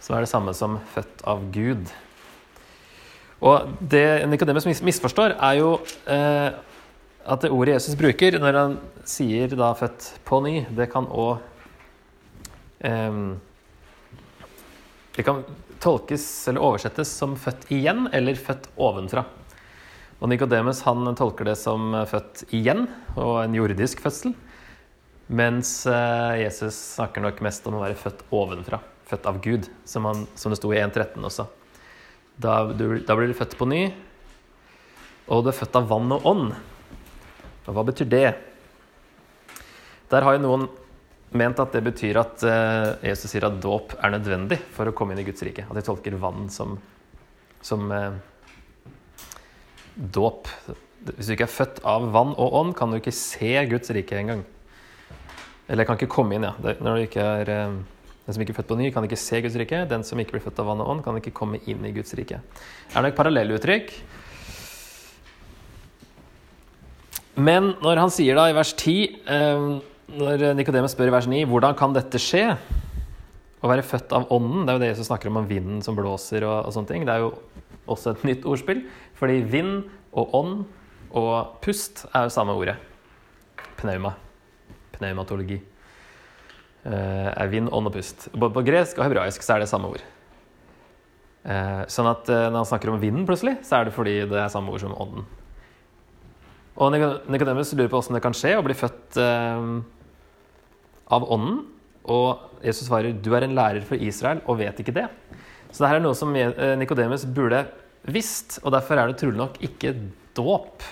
som 0.00 0.16
er 0.16 0.24
det 0.24 0.30
samme 0.30 0.54
som 0.54 0.78
født 0.94 1.24
av 1.26 1.42
Gud. 1.54 1.90
Og 3.44 3.72
det 3.80 4.24
Nikodemus 4.30 4.66
misforstår, 4.84 5.36
er 5.36 5.58
jo 5.58 5.74
eh, 6.08 6.54
at 7.26 7.42
det 7.42 7.52
ordet 7.52 7.76
Jesus 7.76 7.98
bruker 7.98 8.38
når 8.40 8.60
han 8.60 8.78
sier 9.04 9.50
da 9.52 9.72
'født 9.74 10.12
på 10.24 10.40
ny', 10.44 10.66
det 10.70 10.90
kan 10.92 11.06
òg 11.06 11.38
eh, 12.80 13.34
Det 15.16 15.24
kan 15.24 15.44
tolkes 15.80 16.48
eller 16.48 16.60
oversettes 16.60 17.08
som 17.08 17.36
'født 17.36 17.68
igjen' 17.68 18.08
eller 18.12 18.34
'født 18.34 18.70
ovenfra'. 18.76 19.24
Og 20.20 20.28
Nikodemus 20.28 20.80
tolker 20.80 21.44
det 21.44 21.58
som 21.60 21.92
født 22.08 22.46
igjen 22.50 22.86
og 23.16 23.44
en 23.44 23.54
jordisk 23.54 24.00
fødsel. 24.00 24.32
Mens 25.28 25.86
uh, 25.86 26.38
Jesus 26.40 26.74
snakker 26.96 27.20
nok 27.20 27.42
mest 27.44 27.66
om 27.66 27.76
å 27.76 27.82
være 27.82 27.98
født 27.98 28.22
ovenfra. 28.32 28.80
Født 29.06 29.28
av 29.30 29.38
Gud, 29.44 29.68
som, 29.86 30.08
han, 30.08 30.24
som 30.34 30.52
det 30.52 30.58
sto 30.58 30.72
i 30.74 30.80
1.13 30.80 31.22
også. 31.28 31.46
Da, 32.42 32.58
du, 32.72 32.98
da 33.06 33.16
blir 33.16 33.30
du 33.30 33.38
født 33.38 33.54
på 33.56 33.68
ny, 33.70 33.84
og 35.26 35.44
du 35.44 35.50
er 35.50 35.56
født 35.56 35.78
av 35.78 35.86
vann 35.90 36.10
og 36.14 36.26
ånd. 36.26 36.50
Og 37.66 37.74
hva 37.74 37.84
betyr 37.86 38.10
det? 38.10 38.26
Der 40.10 40.26
har 40.26 40.36
jo 40.36 40.42
noen 40.44 40.66
ment 41.36 41.58
at 41.62 41.74
det 41.74 41.82
betyr 41.86 42.20
at 42.20 42.44
uh, 42.46 42.94
Jesus 43.04 43.32
sier 43.32 43.48
at 43.48 43.58
dåp 43.62 43.96
er 43.98 44.14
nødvendig 44.14 44.60
for 44.74 44.88
å 44.88 44.94
komme 44.96 45.14
inn 45.14 45.22
i 45.24 45.26
Guds 45.26 45.42
rike. 45.46 45.66
At 45.66 45.78
de 45.78 45.84
tolker 45.86 46.14
vann 46.20 46.46
som, 46.52 46.76
som 47.64 47.90
uh, 47.90 48.14
dåp. 49.96 50.50
Hvis 51.16 51.26
du 51.26 51.34
ikke 51.34 51.48
er 51.48 51.56
født 51.56 51.82
av 51.86 52.06
vann 52.14 52.34
og 52.34 52.60
ånd, 52.60 52.76
kan 52.78 52.92
du 52.92 53.00
ikke 53.00 53.14
se 53.14 53.52
Guds 53.70 53.90
rike 53.94 54.18
engang. 54.20 54.44
Eller 55.66 55.86
kan 55.86 55.98
ikke 55.98 56.12
komme 56.12 56.36
inn, 56.36 56.46
ja. 56.46 56.54
Det, 56.62 56.78
når 56.84 57.00
du 57.00 57.06
ikke 57.08 57.26
er, 57.42 57.52
uh, 57.66 57.95
den 58.26 58.34
som 58.34 58.42
ikke 58.42 58.56
er 58.56 58.58
født 58.58 58.70
på 58.72 58.78
ny, 58.80 58.90
kan 58.90 59.04
ikke 59.06 59.18
se 59.22 59.40
Guds 59.44 59.56
rike. 59.60 59.84
Den 59.86 60.02
som 60.06 60.18
ikke 60.18 60.34
blir 60.34 60.42
født 60.42 60.58
av 60.58 60.66
vann 60.66 60.82
og 60.82 60.92
ånd, 60.96 61.02
kan 61.06 61.18
ikke 61.18 61.34
komme 61.36 61.60
inn 61.70 61.84
i 61.86 61.92
Guds 61.94 62.10
rike. 62.18 62.40
Det 62.90 62.98
er 62.98 63.06
nok 63.06 63.18
parallelluttrykk. 63.18 63.92
Men 67.36 67.76
når 67.84 68.00
han 68.00 68.10
sier 68.10 68.38
da 68.38 68.48
i 68.50 68.56
vers 68.56 68.72
10 68.72 68.96
eh, 69.30 69.68
når 70.16 70.44
Nikodemus 70.56 70.94
spør 70.94 71.10
i 71.10 71.14
vers 71.14 71.28
9 71.30 71.44
hvordan 71.50 71.76
kan 71.78 71.94
dette 71.94 72.20
skje, 72.22 72.48
å 73.64 73.70
være 73.70 73.84
født 73.86 74.12
av 74.14 74.26
ånden, 74.34 74.64
det 74.64 74.72
er 74.72 74.76
jo 74.76 74.82
det 74.82 74.90
Jesus 74.92 75.08
snakker 75.08 75.30
om 75.30 75.40
om 75.40 75.48
vinden 75.48 75.78
som 75.82 75.96
blåser 75.98 76.44
og, 76.46 76.68
og 76.68 76.74
sånne 76.74 76.90
ting, 76.90 77.06
det 77.06 77.14
er 77.14 77.24
jo 77.24 77.32
også 77.90 78.12
et 78.12 78.26
nytt 78.28 78.46
ordspill, 78.48 78.82
fordi 79.18 79.40
vind 79.50 79.86
og 80.16 80.34
ånd 80.36 80.58
og 81.16 81.56
pust 81.64 82.04
er 82.12 82.26
jo 82.26 82.34
samme 82.34 82.54
ordet. 82.58 82.76
Pneuma. 83.78 84.14
Pneumatologi. 84.96 85.60
Eh, 86.86 87.30
er 87.34 87.48
vind, 87.50 87.70
ånd 87.74 87.88
og 87.88 87.96
pust. 87.96 88.28
Både 88.30 88.54
på 88.54 88.62
gresk 88.66 88.98
og 89.00 89.08
hebraisk 89.08 89.42
så 89.42 89.56
er 89.56 89.64
det 89.64 89.70
samme 89.70 89.88
ord. 89.90 90.02
Eh, 91.46 91.82
sånn 91.90 92.06
at 92.10 92.28
eh, 92.30 92.46
når 92.46 92.60
han 92.60 92.68
snakker 92.68 92.92
om 92.92 93.00
vinden 93.02 93.24
plutselig, 93.26 93.56
så 93.66 93.80
er 93.80 93.88
det 93.88 93.94
fordi 93.96 94.20
det 94.30 94.38
er 94.38 94.52
samme 94.52 94.70
ord 94.70 94.84
som 94.84 94.94
ånden. 94.94 95.26
Og 96.76 96.92
Nikodemus 96.92 97.72
lurer 97.72 97.88
på 97.90 97.98
hvordan 97.98 98.18
det 98.18 98.22
kan 98.22 98.36
skje 98.36 98.52
å 98.58 98.64
bli 98.66 98.74
født 98.76 99.16
av 101.08 101.24
ånden. 101.24 101.62
Og 102.12 102.60
Jesus 102.60 102.84
svarer 102.90 103.16
du 103.16 103.30
er 103.32 103.46
en 103.46 103.54
lærer 103.56 103.86
for 103.88 103.96
Israel 103.96 104.42
og 104.44 104.58
vet 104.60 104.82
ikke 104.82 104.92
det. 104.98 105.06
Så 105.70 105.80
dette 105.80 105.94
er 105.96 106.04
noe 106.04 106.18
som 106.18 106.36
Nikodemus 106.36 107.24
burde 107.32 107.62
visst, 108.12 108.58
og 108.60 108.76
derfor 108.76 109.00
er 109.00 109.08
det 109.08 109.16
trolig 109.22 109.40
nok 109.40 109.56
ikke 109.64 109.94
dåp. 110.36 110.84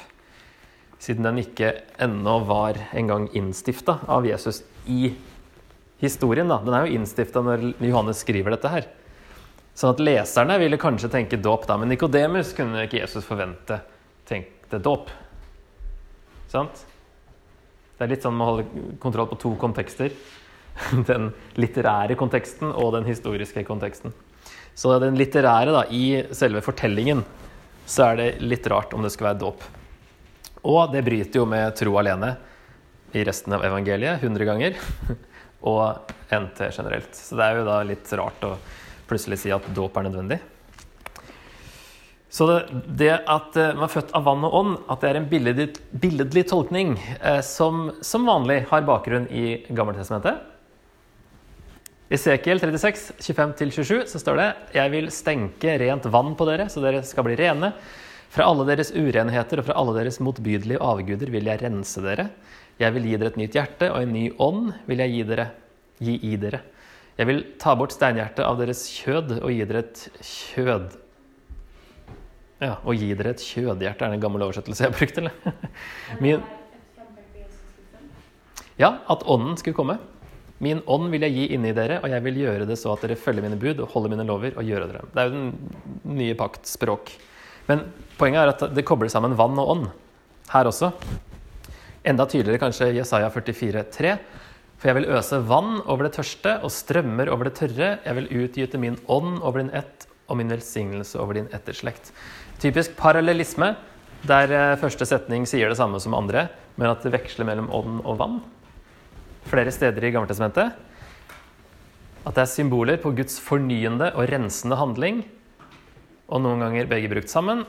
Siden 1.05 1.29
den 1.29 1.43
ikke 1.45 1.75
ennå 2.01 2.39
var 2.49 2.81
engang 2.97 3.29
innstifta 3.37 3.99
av 4.09 4.25
Jesus 4.25 4.63
i 4.89 5.13
historien. 6.03 6.51
Da. 6.51 6.61
Den 6.65 6.77
er 6.77 6.87
jo 6.87 6.99
innstifta 6.99 7.43
når 7.45 7.69
Johannes 7.83 8.23
skriver 8.25 8.55
dette 8.55 8.73
her. 8.73 8.89
Sånn 9.75 9.95
at 9.95 10.03
leserne 10.03 10.57
ville 10.63 10.79
kanskje 10.79 11.11
tenke 11.11 11.41
dåp 11.43 11.67
da, 11.67 11.77
men 11.81 11.91
Nikodemus 11.91 12.53
kunne 12.55 12.87
ikke 12.87 13.01
Jesus 13.01 13.27
forvente 13.27 13.81
tenkte 14.29 14.79
dåp. 14.79 15.11
Sant? 16.53 16.85
Det 17.95 18.07
er 18.07 18.13
litt 18.13 18.25
sånn 18.27 18.37
man 18.39 18.53
holder 18.53 18.95
kontroll 19.03 19.29
på 19.33 19.41
to 19.43 19.55
kontekster. 19.61 20.15
Den 21.11 21.33
litterære 21.59 22.17
konteksten 22.19 22.73
og 22.73 22.95
den 22.97 23.07
historiske 23.07 23.63
konteksten. 23.67 24.15
Så 24.75 24.91
den 24.99 25.15
litterære, 25.15 25.71
da, 25.71 25.85
i 25.87 26.35
selve 26.35 26.59
fortellingen, 26.67 27.21
så 27.87 28.09
er 28.09 28.17
det 28.19 28.27
litt 28.43 28.67
rart 28.67 28.91
om 28.97 29.05
det 29.05 29.13
skal 29.15 29.29
være 29.29 29.39
dåp. 29.45 29.63
Og 30.67 30.91
det 30.91 31.05
bryter 31.07 31.39
jo 31.39 31.45
med 31.47 31.77
tro 31.79 31.95
alene 32.01 32.33
i 33.15 33.23
resten 33.23 33.55
av 33.55 33.63
evangeliet 33.69 34.25
100 34.25 34.49
ganger. 34.51 34.81
Og 35.65 36.13
NT 36.35 36.67
generelt. 36.71 37.15
Så 37.17 37.39
det 37.39 37.45
er 37.47 37.61
jo 37.61 37.69
da 37.69 37.79
litt 37.87 38.11
rart 38.19 38.45
å 38.45 38.57
plutselig 39.09 39.41
si 39.43 39.53
at 39.55 39.65
dåp 39.77 39.97
er 39.97 40.09
nødvendig. 40.09 40.41
Så 42.35 42.49
det, 42.51 42.57
det, 42.99 43.13
at 43.31 43.55
eh, 43.61 43.77
man 43.77 43.87
er 43.87 43.93
født 43.93 44.11
av 44.19 44.25
vann 44.27 44.43
og 44.43 44.55
ånd, 44.59 44.73
at 44.91 45.05
det 45.05 45.11
er 45.13 45.19
en 45.21 45.29
billedlig, 45.31 45.69
billedlig 46.03 46.43
tolkning 46.51 46.97
eh, 47.21 47.39
som, 47.47 47.93
som, 48.03 48.27
vanlig 48.27 48.65
har 48.73 48.83
bakgrunn 48.89 49.29
i 49.31 49.61
Gammeltestamentet. 49.69 50.41
I 52.11 52.19
Sekiel 52.19 52.59
36, 52.59 53.05
25-27 53.23 54.11
så 54.11 54.21
står 54.21 54.41
det 54.41 54.49
Jeg 54.75 54.93
vil 54.93 55.07
stenke 55.15 55.77
rent 55.81 56.09
vann 56.11 56.35
på 56.35 56.49
dere, 56.49 56.67
så 56.71 56.83
dere 56.83 57.05
skal 57.07 57.29
bli 57.29 57.39
rene. 57.39 57.71
Fra 58.35 58.49
alle 58.51 58.67
deres 58.67 58.91
urenheter 58.91 59.63
og 59.63 59.69
fra 59.69 59.79
alle 59.79 59.95
deres 60.01 60.19
motbydelige 60.19 60.83
avguder 60.83 61.31
vil 61.31 61.47
jeg 61.53 61.63
rense 61.63 62.03
dere. 62.03 62.33
Jeg 62.81 62.95
vil 62.97 63.07
gi 63.07 63.17
dere 63.17 63.31
et 63.33 63.39
nytt 63.39 63.55
hjerte, 63.55 63.91
og 63.93 64.03
en 64.03 64.15
ny 64.15 64.25
ånd 64.43 64.73
vil 64.89 65.03
jeg 65.05 65.15
gi, 65.15 65.23
dere, 65.29 65.49
gi 66.03 66.19
i 66.27 66.35
dere. 66.41 66.61
Jeg 67.15 67.31
vil 67.31 67.45
ta 67.63 67.77
bort 67.79 67.95
steinhjertet 67.95 68.43
av 68.43 68.59
deres 68.59 68.83
kjød 68.91 69.37
og 69.39 69.51
gi 69.55 69.67
dere 69.71 69.85
et 69.85 70.07
kjød 70.19 70.89
ja, 72.63 72.77
og 72.87 72.97
gi 72.97 73.11
dere 73.19 73.35
et 73.35 73.43
kjødhjerte 73.43 74.07
er 74.07 74.15
en 74.15 74.23
gammel 74.23 74.45
oversettelse 74.47 74.87
jeg 74.87 74.95
brukte, 74.95 75.25
eller? 75.25 75.57
Min, 76.23 76.45
ja, 78.81 78.91
at 79.11 79.25
ånden 79.31 79.59
skulle 79.61 79.77
komme. 79.77 79.99
Min 80.63 80.81
ånd 80.87 81.11
vil 81.13 81.27
jeg 81.27 81.35
gi 81.35 81.49
inni 81.57 81.75
dere, 81.77 81.99
og 82.01 82.13
jeg 82.13 82.25
vil 82.25 82.41
gjøre 82.45 82.69
det 82.69 82.79
så 82.81 82.95
at 82.95 83.05
dere 83.05 83.19
følger 83.21 83.45
mine 83.45 83.59
bud 83.61 83.83
og 83.83 83.91
holder 83.93 84.15
mine 84.15 84.27
lover 84.29 84.55
og 84.57 84.65
gjør 84.65 84.87
dere. 84.87 85.03
Det 85.11 85.21
er 85.21 85.29
jo 85.29 85.35
den 85.35 86.15
nye 86.15 86.39
pakts 86.39 86.77
språk. 86.79 87.13
Men 87.69 87.85
poenget 88.21 88.45
er 88.45 88.53
at 88.55 88.65
det 88.77 88.87
kobler 88.87 89.13
sammen 89.13 89.37
vann 89.37 89.59
og 89.61 89.75
ånd 89.75 89.87
her 90.53 90.71
også. 90.71 90.93
Enda 92.05 92.27
tydeligere 92.29 92.61
kanskje 92.61 92.93
Jesaja 92.99 93.31
44, 93.33 93.85
44,3. 93.89 94.17
For 94.85 94.91
jeg 94.91 94.99
vil 94.99 95.13
øse 95.17 95.39
vann 95.49 95.79
over 95.89 96.05
det 96.05 96.17
tørste 96.19 96.59
og 96.61 96.73
strømmer 96.73 97.31
over 97.33 97.49
det 97.49 97.55
tørre. 97.57 97.87
Jeg 98.05 98.17
vil 98.19 98.27
utgyte 98.43 98.81
min 98.81 98.99
ånd 99.09 99.39
over 99.41 99.63
din 99.63 99.71
ett 99.73 100.05
og 100.29 100.37
min 100.37 100.53
velsignelse 100.53 101.17
over 101.21 101.39
din 101.39 101.49
etterslekt. 101.57 102.11
Typisk 102.61 102.93
parallellisme, 102.99 103.71
der 104.29 104.53
eh, 104.53 104.77
første 104.81 105.09
setning 105.09 105.49
sier 105.49 105.73
det 105.73 105.79
samme 105.81 105.97
som 106.01 106.17
andre, 106.17 106.51
men 106.77 106.91
at 106.91 107.01
det 107.05 107.15
veksler 107.17 107.49
mellom 107.49 107.73
ånd 107.73 108.05
og 108.05 108.21
vann. 108.21 108.39
Flere 109.49 109.73
steder 109.73 110.05
i 110.05 110.13
Gammeltestamentet. 110.13 110.77
At 112.25 112.37
det 112.37 112.45
er 112.45 112.53
symboler 112.53 113.01
på 113.01 113.13
Guds 113.17 113.41
fornyende 113.41 114.13
og 114.13 114.29
rensende 114.29 114.77
handling. 114.81 115.25
Og 116.29 116.45
noen 116.45 116.61
ganger 116.65 116.93
begge 116.93 117.13
brukt 117.13 117.33
sammen. 117.33 117.65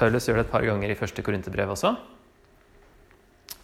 Paulus 0.00 0.28
gjør 0.28 0.40
det 0.40 0.48
et 0.48 0.52
par 0.56 0.64
ganger 0.64 0.92
i 0.92 0.96
første 0.96 1.24
korinterbrev 1.24 1.76
også. 1.76 1.96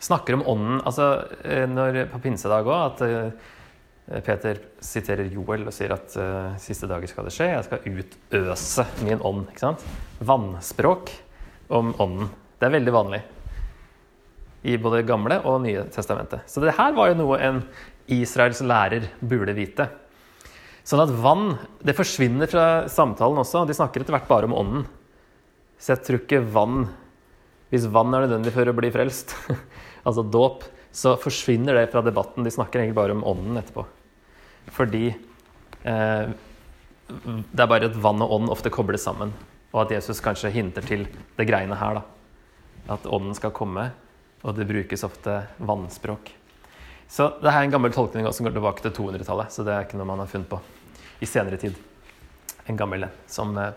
Snakker 0.03 0.39
om 0.39 0.47
ånden 0.51 0.81
altså 0.83 1.09
eh, 1.47 1.67
når, 1.71 2.05
på 2.11 2.23
pinsedag 2.25 2.67
òg, 2.67 2.79
at 2.91 3.05
eh, 3.07 3.51
Peter 4.27 4.59
siterer 4.83 5.31
Joel 5.31 5.69
og 5.71 5.73
sier 5.73 5.93
at 5.95 6.17
uh, 6.19 6.57
siste 6.61 6.89
dager 6.91 7.09
skal 7.09 7.29
det 7.29 7.33
skje. 7.33 7.47
Jeg 7.53 7.67
skal 7.69 7.85
utøse 7.87 8.85
min 9.07 9.23
ånd. 9.23 9.45
ikke 9.53 9.63
sant? 9.63 9.85
Vannspråk 10.27 11.13
om 11.73 11.95
ånden. 12.03 12.27
Det 12.59 12.67
er 12.67 12.75
veldig 12.75 12.95
vanlig 12.95 13.23
i 14.69 14.77
både 14.79 15.03
Gamle 15.07 15.41
og 15.49 15.63
Nye 15.65 15.87
testamentet. 15.95 16.45
Så 16.51 16.63
det 16.63 16.75
her 16.77 16.95
var 16.99 17.11
jo 17.11 17.19
noe 17.23 17.39
en 17.43 17.63
Israels 18.13 18.63
lærer 18.67 19.09
burde 19.21 19.55
vite. 19.57 19.89
Sånn 20.87 21.03
at 21.05 21.15
vann 21.23 21.55
det 21.87 21.95
forsvinner 21.99 22.51
fra 22.51 22.67
samtalen 22.91 23.39
også. 23.43 23.65
De 23.67 23.77
snakker 23.77 24.03
etter 24.03 24.17
hvert 24.17 24.31
bare 24.31 24.51
om 24.51 24.57
ånden. 24.59 24.87
Så 25.79 25.95
jeg 25.95 26.05
tror 26.07 26.23
ikke 26.23 26.45
vann 26.55 26.85
Hvis 27.73 27.87
vann 27.89 28.13
er 28.13 28.27
nødvendig 28.27 28.53
for 28.53 28.69
å 28.69 28.75
bli 28.77 28.91
frelst, 28.93 29.33
altså 30.03 30.23
dåp, 30.23 30.65
så 30.93 31.17
forsvinner 31.17 31.79
det 31.79 31.91
fra 31.93 32.03
debatten. 32.05 32.45
De 32.45 32.53
snakker 32.53 32.81
egentlig 32.81 32.99
bare 32.99 33.17
om 33.17 33.25
ånden 33.25 33.61
etterpå. 33.61 33.85
Fordi 34.77 35.07
eh, 35.09 36.33
det 37.09 37.65
er 37.65 37.71
bare 37.71 37.89
at 37.89 37.97
vann 37.97 38.23
og 38.25 38.35
ånd 38.37 38.53
ofte 38.53 38.73
kobles 38.73 39.07
sammen. 39.09 39.33
Og 39.73 39.87
at 39.87 39.95
Jesus 39.97 40.21
kanskje 40.25 40.53
hinter 40.53 40.85
til 40.85 41.07
det 41.39 41.49
greiene 41.49 41.79
her. 41.81 42.01
da. 42.01 42.95
At 42.97 43.07
ånden 43.07 43.35
skal 43.39 43.55
komme, 43.57 43.91
og 44.43 44.57
det 44.57 44.69
brukes 44.69 45.05
ofte 45.07 45.43
vannspråk. 45.59 46.33
Så 47.13 47.29
det 47.43 47.51
er 47.51 47.63
en 47.63 47.73
gammel 47.73 47.93
tolkning 47.93 48.27
som 48.33 48.47
går 48.47 48.55
tilbake 48.57 48.85
til 48.85 48.95
200-tallet. 48.97 49.53
Så 49.53 49.65
det 49.65 49.75
er 49.75 49.87
ikke 49.87 50.01
noe 50.01 50.09
man 50.09 50.23
har 50.23 50.31
funnet 50.31 50.51
på 50.51 50.61
i 51.23 51.29
senere 51.29 51.59
tid. 51.61 51.77
En 52.67 52.79
gammel. 52.79 53.07
Som, 53.27 53.57
eh, 53.59 53.73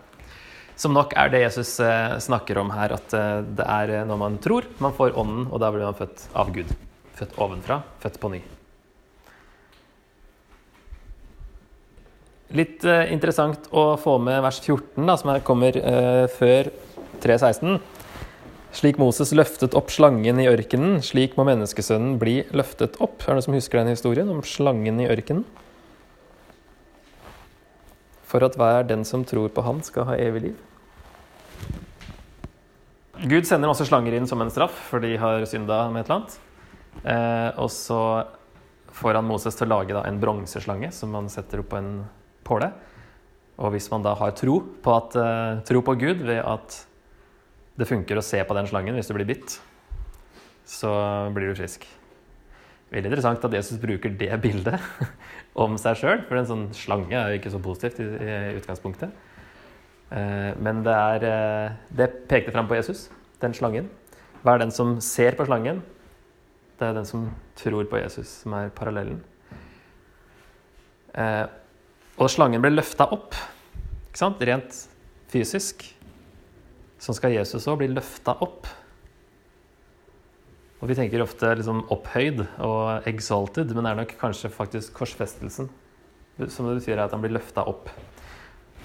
som 0.76 0.92
nok 0.96 1.14
er 1.16 1.32
det 1.32 1.44
Jesus 1.46 1.78
eh, 1.80 2.18
snakker 2.22 2.60
om 2.60 2.70
her. 2.74 2.96
At 2.98 3.16
eh, 3.16 3.40
det 3.58 3.66
er 3.66 4.04
når 4.08 4.20
man 4.20 4.36
tror 4.42 4.68
man 4.82 4.94
får 4.96 5.16
ånden, 5.16 5.48
og 5.50 5.62
da 5.62 5.72
blir 5.72 5.88
man 5.88 5.98
født 5.98 6.28
av 6.36 6.52
Gud. 6.54 6.76
Født 7.16 7.40
ovenfra, 7.40 7.80
født 8.02 8.20
på 8.20 8.32
ny. 8.34 8.42
Litt 12.54 12.84
eh, 12.86 13.08
interessant 13.10 13.66
å 13.74 13.96
få 13.98 14.18
med 14.22 14.38
vers 14.44 14.60
14, 14.62 15.02
da, 15.02 15.16
som 15.18 15.32
her 15.32 15.42
kommer 15.46 15.76
eh, 15.80 16.26
før 16.30 16.70
3.16. 17.24 17.80
Slik 18.76 19.00
Moses 19.00 19.32
løftet 19.34 19.74
opp 19.78 19.90
slangen 19.90 20.38
i 20.38 20.46
ørkenen, 20.50 21.00
slik 21.02 21.34
må 21.38 21.46
menneskesønnen 21.48 22.18
bli 22.20 22.42
løftet 22.54 23.00
opp. 23.02 23.24
Er 23.24 23.32
det 23.32 23.38
noen 23.38 23.46
som 23.48 23.56
husker 23.56 23.80
den 23.80 23.94
historien 23.94 24.30
om 24.30 24.44
slangen 24.46 25.00
i 25.02 25.08
ørkenen? 25.10 25.46
For 28.26 28.44
at 28.44 28.58
hver 28.58 28.86
den 28.86 29.06
som 29.08 29.24
tror 29.26 29.48
på 29.54 29.64
Han, 29.64 29.82
skal 29.86 30.10
ha 30.10 30.18
evig 30.20 30.48
liv. 30.50 30.65
Gud 33.24 33.46
sender 33.48 33.70
masse 33.70 33.86
slanger 33.88 34.12
inn 34.16 34.26
som 34.28 34.42
en 34.44 34.50
straff, 34.52 34.74
for 34.90 35.00
de 35.00 35.14
har 35.16 35.44
synda 35.48 35.86
med 35.92 36.02
et 36.02 36.10
eller 36.10 36.18
annet. 36.18 36.34
Eh, 37.04 37.60
og 37.62 37.70
så 37.72 38.00
får 38.96 39.18
han 39.18 39.28
Moses 39.28 39.56
til 39.56 39.68
å 39.68 39.72
lage 39.76 39.94
da, 39.96 40.02
en 40.04 40.20
bronseslange 40.20 40.90
som 40.92 41.12
man 41.14 41.30
setter 41.32 41.62
opp 41.62 41.70
på 41.72 41.80
en 41.80 41.90
påle. 42.46 42.70
Og 43.56 43.72
hvis 43.72 43.88
man 43.92 44.04
da 44.04 44.12
har 44.20 44.34
tro 44.36 44.58
på, 44.84 44.96
at, 44.96 45.16
eh, 45.16 45.62
tro 45.68 45.80
på 45.84 45.96
Gud 46.00 46.24
ved 46.28 46.42
at 46.44 46.76
det 47.76 47.88
funker 47.88 48.20
å 48.20 48.24
se 48.24 48.42
på 48.44 48.56
den 48.56 48.68
slangen 48.68 48.96
hvis 48.96 49.08
du 49.08 49.14
blir 49.16 49.28
bitt, 49.28 49.58
så 50.66 50.92
blir 51.32 51.52
du 51.52 51.56
frisk. 51.56 51.86
Veldig 52.92 53.10
interessant 53.10 53.44
at 53.44 53.56
Jesus 53.56 53.80
bruker 53.80 54.12
det 54.12 54.32
bildet 54.44 54.80
om 55.56 55.78
seg 55.80 55.96
sjøl, 56.00 56.26
for 56.28 56.36
en 56.36 56.50
sånn 56.52 56.66
slange 56.76 57.16
er 57.16 57.32
jo 57.32 57.40
ikke 57.40 57.54
så 57.54 57.62
positivt 57.64 58.04
i, 58.04 58.10
i 58.12 58.36
utgangspunktet. 58.60 59.24
Uh, 60.06 60.52
men 60.62 60.84
det, 60.86 60.94
er, 60.94 61.26
uh, 61.26 61.96
det 61.98 62.10
pekte 62.30 62.54
fram 62.54 62.68
på 62.70 62.78
Jesus, 62.78 63.08
den 63.42 63.54
slangen. 63.56 63.88
Hva 64.42 64.54
er 64.54 64.62
den 64.62 64.74
som 64.74 64.96
ser 65.02 65.34
på 65.38 65.46
slangen? 65.48 65.82
Det 66.78 66.86
er 66.86 66.94
den 66.94 67.08
som 67.08 67.30
tror 67.58 67.88
på 67.90 67.98
Jesus, 67.98 68.30
som 68.44 68.54
er 68.54 68.70
parallellen. 68.76 69.18
Uh, 71.16 71.48
og 72.20 72.30
slangen 72.32 72.62
ble 72.62 72.74
løfta 72.76 73.08
opp, 73.12 73.34
ikke 74.08 74.20
sant? 74.20 74.42
rent 74.46 74.82
fysisk. 75.32 75.82
Sånn 77.02 77.16
skal 77.16 77.34
Jesus 77.34 77.66
òg 77.68 77.80
bli 77.82 77.90
løfta 77.92 78.36
opp. 78.44 78.68
Og 80.80 80.90
vi 80.90 80.96
tenker 80.96 81.24
ofte 81.24 81.50
liksom 81.56 81.82
opphøyd 81.92 82.42
og 82.62 83.08
exalted, 83.08 83.72
men 83.72 83.84
det 83.84 83.92
er 83.92 84.00
nok 84.02 84.14
kanskje 84.20 84.52
faktisk 84.52 84.96
korsfestelsen. 84.96 85.70
Som 86.52 86.68
det 86.68 86.78
betyr 86.82 87.00
at 87.00 87.14
han 87.16 87.22
blir 87.24 87.34
løfta 87.36 87.64
opp. 87.68 87.88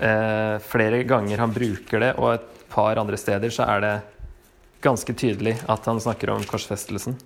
Eh, 0.01 0.55
flere 0.65 1.03
ganger 1.03 1.37
han 1.37 1.51
bruker 1.53 2.01
det, 2.01 2.15
og 2.17 2.33
et 2.33 2.63
par 2.71 2.97
andre 2.97 3.19
steder 3.21 3.53
så 3.53 3.67
er 3.69 3.83
det 3.83 3.97
ganske 4.81 5.13
tydelig 5.13 5.59
at 5.69 5.85
han 5.85 6.01
snakker 6.01 6.31
om 6.33 6.45
korsfestelsen. 6.49 7.19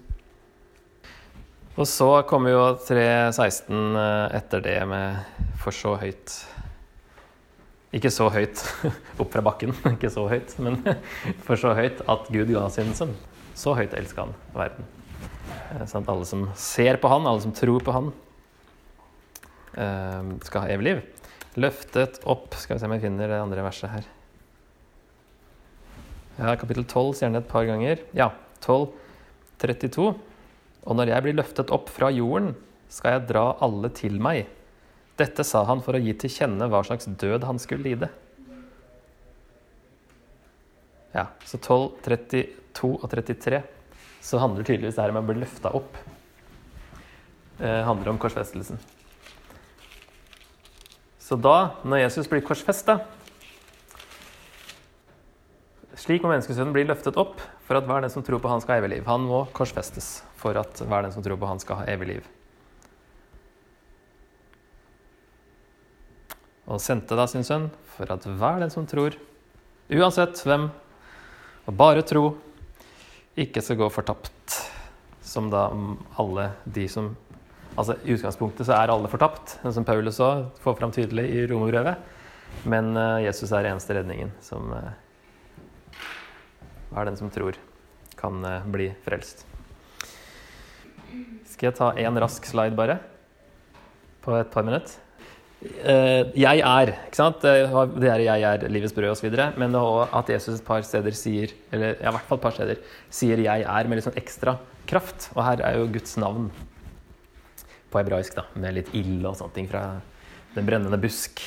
Og 1.75 1.87
så 1.87 2.09
kommer 2.27 2.51
jo 2.51 2.65
3.16 2.83 3.95
eh, 3.99 4.35
etter 4.41 4.63
det 4.63 4.75
med 4.87 5.23
'for 5.59 5.71
så 5.75 5.95
høyt'. 5.99 6.35
Ikke 7.95 8.11
så 8.11 8.27
høyt 8.27 8.59
opp 9.21 9.31
fra 9.31 9.41
bakken, 9.43 9.71
ikke 9.95 10.11
så 10.11 10.27
høyt, 10.27 10.59
men 10.59 10.79
for 11.47 11.55
så 11.55 11.71
høyt 11.75 12.03
at 12.03 12.27
Gud 12.27 12.51
ga 12.51 12.67
sin 12.69 12.91
sønn. 12.95 13.15
Så 13.55 13.71
høyt 13.75 13.95
elska 13.95 14.27
han 14.27 14.35
verden. 14.51 14.83
Sånn 15.87 16.03
at 16.03 16.11
alle 16.11 16.27
som 16.27 16.49
ser 16.59 16.99
på 16.99 17.07
han, 17.07 17.23
alle 17.27 17.43
som 17.43 17.55
tror 17.55 17.79
på 17.83 17.95
han, 17.95 18.11
eh, 19.79 20.35
skal 20.43 20.61
ha 20.61 20.75
evig 20.75 20.91
liv. 20.91 21.03
Løftet 21.55 22.19
opp 22.27 22.55
Skal 22.59 22.75
vi 22.75 22.81
se 22.81 22.87
om 22.89 22.93
jeg 22.97 23.05
finner 23.05 23.31
det 23.31 23.39
andre 23.39 23.63
verset 23.63 23.91
her. 23.91 24.07
Ja, 26.35 26.51
kapittel 26.59 26.83
12 26.83 27.13
sier 27.15 27.29
han 27.29 27.39
et 27.39 27.47
par 27.47 27.63
ganger. 27.67 28.01
Ja, 28.17 28.33
12, 28.65 28.89
32. 29.63 30.09
Og 30.85 30.97
når 30.99 31.13
jeg 31.13 31.23
blir 31.23 31.37
løftet 31.37 31.71
opp 31.71 31.87
fra 31.93 32.09
jorden, 32.11 32.51
skal 32.91 33.15
jeg 33.15 33.29
dra 33.31 33.45
alle 33.63 33.89
til 33.95 34.19
meg. 34.19 34.49
Dette 35.15 35.45
sa 35.47 35.63
han 35.69 35.79
for 35.83 35.95
å 35.95 36.01
gi 36.03 36.11
til 36.19 36.33
kjenne 36.33 36.67
hva 36.67 36.83
slags 36.83 37.07
død 37.07 37.47
han 37.47 37.61
skulle 37.63 37.87
lide. 37.87 38.11
Ja, 41.15 41.29
så 41.47 41.55
12, 41.55 42.03
32 42.03 42.91
og 42.99 43.07
33 43.13 43.61
så 44.25 44.41
handler 44.41 44.67
tydeligvis 44.67 44.97
det 44.97 45.05
her 45.05 45.13
om 45.13 45.21
å 45.21 45.27
bli 45.29 45.39
løfta 45.39 45.71
opp. 45.77 45.95
Det 47.55 47.69
eh, 47.69 47.85
handler 47.87 48.11
om 48.11 48.19
korsfestelsen. 48.19 48.81
Så 51.25 51.37
da, 51.41 51.73
når 51.81 52.03
Jesus 52.03 52.27
blir 52.29 52.43
korsfesta 52.45 52.99
Slik 55.95 56.21
må 56.21 56.29
menneskesønnen 56.29 56.73
bli 56.75 56.83
løftet 56.85 57.15
opp 57.17 57.39
for 57.65 57.79
at 57.79 57.85
hver 57.87 58.03
den 58.03 58.11
som 58.11 58.21
tror 58.25 58.41
på 58.43 58.49
han 58.51 58.61
skal 58.61 58.75
ha 58.75 58.81
evig 58.81 58.91
liv. 58.91 59.05
Han 59.07 59.23
må 59.25 59.45
korsfestes 59.55 60.09
for 60.37 60.57
at 60.59 60.81
hver 60.83 61.05
den 61.05 61.13
som 61.15 61.23
tror 61.23 61.39
på 61.39 61.47
han 61.49 61.61
skal 61.63 61.79
ha 61.79 61.85
evig 61.93 62.09
liv. 62.09 62.27
Og 66.67 66.83
sendte 66.83 67.15
da 67.17 67.25
sin 67.31 67.47
sønn 67.47 67.69
for 67.95 68.11
at 68.11 68.27
hver 68.27 68.59
den 68.61 68.73
som 68.73 68.85
tror, 68.89 69.15
uansett 69.87 70.43
hvem 70.43 70.67
og 71.65 71.77
bare 71.79 72.03
tro 72.05 72.25
ikke 73.39 73.63
skal 73.63 73.79
gå 73.79 73.89
fortapt. 73.93 74.59
Som 75.25 75.47
da 75.49 75.69
alle 76.21 76.51
de 76.69 76.85
som 76.91 77.15
Altså 77.75 77.97
I 78.07 78.13
utgangspunktet 78.15 78.67
så 78.67 78.75
er 78.77 78.91
alle 78.91 79.09
fortapt, 79.11 79.57
som 79.67 79.83
Paulus 79.87 80.15
så 80.15 80.29
får 80.63 80.77
fram 80.79 80.93
tydelig 80.95 81.25
i 81.27 81.41
romerbrevet. 81.51 81.99
Men 82.63 82.93
uh, 82.95 83.19
Jesus 83.19 83.51
er 83.51 83.67
eneste 83.67 83.97
redningen 83.97 84.31
som 84.43 84.69
uh, 84.71 84.93
er 86.95 87.09
den 87.09 87.17
som 87.19 87.31
tror 87.33 87.57
kan 88.15 88.39
uh, 88.47 88.63
bli 88.71 88.93
frelst. 89.03 89.43
Skal 91.51 91.69
jeg 91.69 91.77
ta 91.77 91.89
én 91.99 92.19
rask 92.19 92.47
slide, 92.47 92.75
bare? 92.79 92.99
På 94.23 94.37
et 94.39 94.51
par 94.53 94.63
minutter? 94.67 95.01
Jeg 95.65 96.59
er, 96.61 96.91
ikke 97.07 97.17
sant? 97.17 97.41
Det 97.41 98.09
er 98.11 98.21
'jeg 98.21 98.41
er 98.43 98.67
livets 98.69 98.93
brød' 98.93 99.15
osv. 99.15 99.31
Men 99.57 99.75
at 99.75 100.29
Jesus 100.29 100.59
et 100.59 100.65
par 100.65 100.81
steder 100.81 101.11
sier 101.11 101.49
eller 101.71 101.95
ja, 101.95 102.09
i 102.09 102.11
hvert 102.11 102.27
fall 102.27 102.37
et 102.37 102.43
par 102.43 102.51
steder, 102.51 102.75
sier 103.09 103.37
'jeg 103.37 103.63
er' 103.63 103.87
med 103.87 103.97
litt 103.97 104.05
sånn 104.05 104.19
ekstra 104.19 104.57
kraft. 104.85 105.31
Og 105.35 105.43
her 105.43 105.63
er 105.63 105.79
jo 105.79 105.87
Guds 105.87 106.17
navn 106.17 106.51
på 107.95 108.01
hebraisk, 108.03 108.35
da, 108.35 108.43
med 108.59 108.75
litt 108.75 108.91
ild 108.97 109.23
og 109.23 109.37
sånne 109.39 109.55
ting 109.55 109.69
fra 109.71 109.85
den 110.55 110.67
brennende 110.67 110.99
busk. 110.99 111.39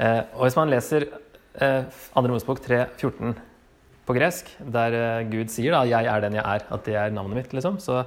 Eh, 0.00 0.22
og 0.36 0.46
hvis 0.46 0.56
man 0.56 0.72
leser 0.72 1.04
eh, 1.60 1.84
2. 2.14 2.24
Mosebok 2.32 2.62
3.14 2.64 3.36
på 4.06 4.16
gresk, 4.16 4.48
der 4.72 5.26
Gud 5.28 5.50
sier 5.50 5.74
da 5.74 5.84
'jeg 5.84 6.06
er 6.06 6.20
den 6.22 6.38
jeg 6.38 6.44
er', 6.44 6.66
at 6.70 6.84
det 6.84 6.94
er 6.94 7.10
navnet 7.10 7.36
mitt, 7.36 7.52
liksom, 7.52 7.80
så 7.80 8.04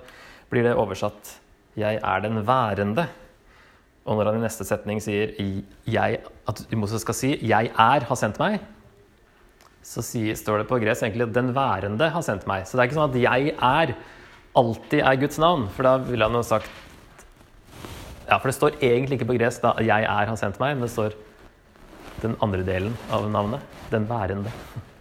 blir 0.50 0.64
det 0.64 0.76
oversatt 0.76 1.40
'jeg 1.78 2.00
er 2.02 2.20
den 2.22 2.42
værende'. 2.46 3.08
Og 4.06 4.18
når 4.18 4.32
han 4.32 4.40
i 4.40 4.46
neste 4.48 4.66
setning 4.66 5.02
sier 5.02 5.36
jeg, 5.86 6.20
at 6.48 6.66
Moses 6.74 7.02
skal 7.02 7.14
si 7.14 7.38
'jeg 7.38 7.72
er 7.78 8.00
har 8.00 8.16
sendt 8.16 8.40
meg', 8.40 8.60
så 9.84 10.02
sier, 10.02 10.36
står 10.36 10.60
det 10.60 10.68
på 10.68 10.80
gresk 10.80 11.04
egentlig 11.04 11.34
'den 11.34 11.54
værende 11.54 12.10
har 12.10 12.22
sendt 12.22 12.46
meg'. 12.46 12.66
Så 12.66 12.78
det 12.78 12.80
er 12.80 12.88
ikke 12.90 13.02
sånn 13.02 13.10
at 13.10 13.22
'jeg 13.22 13.54
er' 13.62 13.96
alltid 14.56 15.02
er 15.02 15.16
Guds 15.16 15.38
navn, 15.38 15.68
for 15.70 15.84
da 15.84 15.98
ville 15.98 16.26
han 16.26 16.34
jo 16.34 16.42
sagt 16.42 16.70
Ja, 18.30 18.38
for 18.38 18.52
det 18.52 18.56
står 18.60 18.78
egentlig 18.78 19.18
ikke 19.18 19.32
på 19.32 19.38
gresk 19.40 19.64
da 19.64 19.74
'jeg 19.82 20.04
er 20.06 20.26
har 20.30 20.36
sendt 20.38 20.60
meg', 20.60 20.76
men 20.78 20.82
det 20.86 20.92
står 20.92 21.14
den 22.22 22.36
andre 22.42 22.64
delen 22.64 22.98
av 23.12 23.30
navnet. 23.32 23.62
Den 23.90 24.06
værende. 24.06 24.52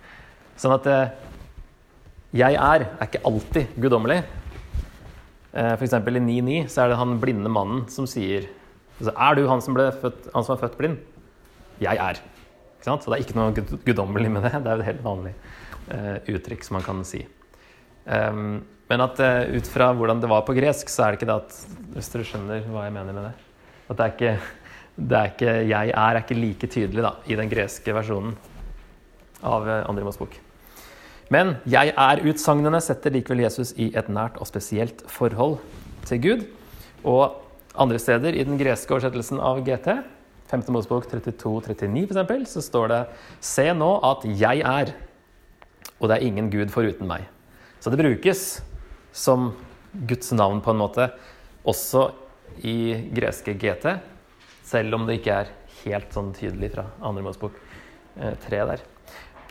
Sånn 0.57 0.73
at 0.73 0.87
eh, 0.87 1.11
'jeg 2.33 2.55
er' 2.55 2.87
er 2.89 3.07
ikke 3.07 3.25
alltid 3.25 3.67
guddommelig. 3.77 4.25
Eh, 5.53 5.73
F.eks. 5.77 5.93
i 5.93 5.99
9.9 5.99 6.69
så 6.69 6.83
er 6.83 6.89
det 6.89 6.97
han 6.97 7.21
blinde 7.21 7.49
mannen 7.49 7.89
som 7.89 8.07
sier 8.07 8.49
Altså, 8.99 9.13
er 9.15 9.35
du 9.35 9.47
han 9.47 9.61
som, 9.63 9.77
født, 9.77 10.29
han 10.35 10.45
som, 10.45 10.57
er 10.57 10.61
født 10.61 10.77
blind? 10.77 10.99
Jeg 11.81 11.97
er. 11.97 12.19
Så 12.83 12.97
det 12.99 13.15
er 13.15 13.23
ikke 13.23 13.37
noe 13.39 13.55
guddommelig 13.87 14.31
med 14.31 14.43
det. 14.43 14.53
Det 14.65 14.73
er 14.73 14.81
et 14.81 14.89
helt 14.89 15.05
vanlig 15.05 15.35
eh, 15.95 16.19
uttrykk 16.35 16.65
som 16.65 16.75
man 16.75 16.83
kan 16.83 17.05
si. 17.05 17.21
Um, 18.09 18.63
men 18.89 19.05
at 19.05 19.21
uh, 19.21 19.51
ut 19.53 19.69
fra 19.69 19.91
hvordan 19.93 20.23
det 20.23 20.31
var 20.31 20.47
på 20.47 20.57
gresk, 20.57 20.89
så 20.89 21.05
er 21.05 21.13
det 21.13 21.21
ikke 21.21 21.29
det 21.29 21.41
at 21.43 21.57
Hvis 21.93 22.09
dere 22.13 22.25
skjønner 22.25 22.69
hva 22.73 22.87
jeg 22.87 22.95
mener 22.95 23.17
med 23.17 23.27
det 23.29 23.35
At 23.93 23.99
det 23.99 24.05
er 24.05 24.15
ikke, 24.15 24.33
det 24.97 25.19
er 25.19 25.33
ikke 25.33 25.53
'jeg 25.69 25.91
er' 25.91 26.17
er 26.17 26.21
ikke 26.23 26.41
like 26.41 26.67
tydelig 26.67 27.03
da, 27.03 27.13
i 27.27 27.37
den 27.37 27.51
greske 27.51 27.95
versjonen 27.95 28.37
av 29.43 29.63
Andre 29.63 29.85
Andre 29.89 30.05
Mosbok. 30.05 30.39
Men 31.31 31.57
'jeg 31.67 31.93
er'-utsagnene 31.93 32.81
setter 32.81 33.11
likevel 33.11 33.45
Jesus 33.45 33.73
i 33.77 33.93
et 33.95 34.09
nært 34.09 34.41
og 34.41 34.47
spesielt 34.47 35.03
forhold 35.07 35.59
til 36.05 36.23
Gud. 36.23 36.47
Og 37.05 37.37
andre 37.77 37.99
steder 37.99 38.35
i 38.35 38.45
den 38.45 38.59
greske 38.59 38.91
oversettelsen 38.95 39.39
av 39.39 39.61
GT, 39.65 40.03
5. 40.51 40.63
Mosebok 40.73 41.07
32-39 41.07 42.25
f.eks., 42.25 42.53
så 42.57 42.63
står 42.65 42.89
det 42.89 43.07
Se 43.41 43.73
nå 43.73 44.01
at 44.03 44.25
jeg 44.25 44.61
er, 44.65 44.95
og 46.01 46.09
det 46.09 46.17
er 46.17 46.27
ingen 46.27 46.51
Gud 46.51 46.73
foruten 46.73 47.07
meg. 47.07 47.29
Så 47.81 47.91
det 47.91 48.01
brukes 48.01 48.61
som 49.13 49.53
Guds 49.93 50.33
navn 50.33 50.61
på 50.65 50.75
en 50.75 50.81
måte 50.83 51.09
også 51.69 52.11
i 52.67 53.09
greske 53.15 53.55
GT, 53.55 53.99
selv 54.67 54.99
om 54.99 55.07
det 55.07 55.19
ikke 55.21 55.41
er 55.43 55.51
helt 55.85 56.15
sånn 56.15 56.33
tydelig 56.37 56.73
fra 56.75 56.87
2. 57.01 57.13
Mosebok 57.25 57.59
3 58.19 58.61
eh, 58.61 58.71
der. 58.73 58.87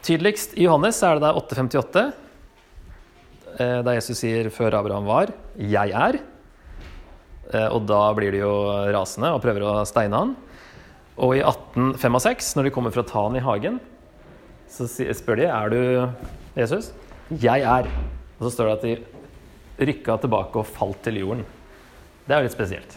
Tydeligst 0.03 0.55
i 0.57 0.67
Johannes 0.67 0.99
er 1.03 1.17
det 1.17 1.25
da 1.25 1.33
858, 1.39 2.07
der 3.57 3.81
da 3.81 3.93
Jesus 3.95 4.19
sier 4.21 4.51
'før 4.53 4.75
Abraham 4.77 5.07
var', 5.07 5.33
'jeg 5.57 5.89
er'. 5.89 6.19
Eh, 7.53 7.67
og 7.71 7.85
da 7.87 8.13
blir 8.13 8.31
de 8.31 8.43
jo 8.43 8.53
rasende 8.91 9.31
og 9.31 9.41
prøver 9.41 9.63
å 9.63 9.85
steine 9.87 10.19
han. 10.19 10.35
Og 11.17 11.37
i 11.37 11.41
1865, 11.41 12.55
når 12.57 12.67
de 12.67 12.73
kommer 12.75 12.91
for 12.91 13.01
å 13.01 13.07
ta 13.07 13.23
han 13.23 13.37
i 13.39 13.43
hagen, 13.43 13.79
så 14.69 14.85
spør 14.85 15.39
de 15.39 15.47
er 15.47 15.69
du 15.69 15.79
Jesus. 16.59 16.91
Jeg 17.27 17.63
er. 17.67 17.87
Og 18.37 18.47
så 18.47 18.53
står 18.53 18.69
det 18.69 18.75
at 18.77 18.85
de 18.87 19.87
rykka 19.89 20.17
tilbake 20.23 20.61
og 20.61 20.69
falt 20.69 21.01
til 21.03 21.19
jorden. 21.19 21.43
Det 22.27 22.35
er 22.35 22.41
jo 22.41 22.47
litt 22.47 22.55
spesielt. 22.55 22.95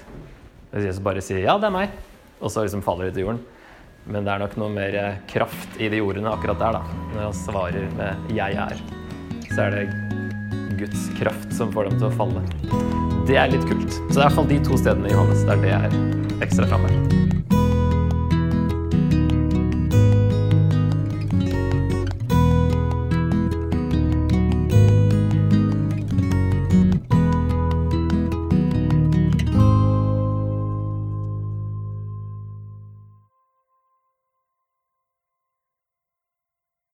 Hvis 0.71 0.87
Jesus 0.87 1.03
bare 1.03 1.23
sier 1.23 1.43
'ja, 1.43 1.59
det 1.59 1.67
er 1.67 1.75
meg', 1.75 1.97
og 2.41 2.51
så 2.51 2.63
liksom 2.63 2.83
faller 2.83 3.07
de 3.07 3.13
til 3.13 3.27
jorden. 3.27 3.41
Men 4.07 4.25
det 4.25 4.33
er 4.33 4.39
nok 4.39 4.57
noe 4.57 4.71
mer 4.71 5.19
kraft 5.29 5.81
i 5.81 5.89
de 5.89 6.01
ordene 6.01 6.31
akkurat 6.31 6.59
der, 6.59 6.73
da. 6.73 6.83
Når 7.15 7.23
han 7.23 7.33
svarer 7.33 7.91
med 7.97 8.17
'jeg 8.31 8.55
er', 8.55 8.81
så 9.55 9.63
er 9.67 9.71
det 9.71 10.79
Guds 10.79 11.09
kraft 11.19 11.53
som 11.53 11.73
får 11.73 11.91
dem 11.91 11.99
til 11.99 12.09
å 12.09 12.17
falle. 12.17 12.43
Det 13.27 13.37
er 13.37 13.51
litt 13.51 13.67
kult. 13.67 13.93
Så 13.93 14.15
det 14.15 14.17
er 14.17 14.21
i 14.21 14.29
hvert 14.29 14.39
fall 14.39 14.49
de 14.49 14.65
to 14.65 14.77
stedene 14.77 15.09
i 15.09 15.13
Johannes 15.13 15.45
der 15.45 15.57
det 15.57 15.71
er 15.71 15.91
ekstra 16.41 16.67
framme. 16.67 17.30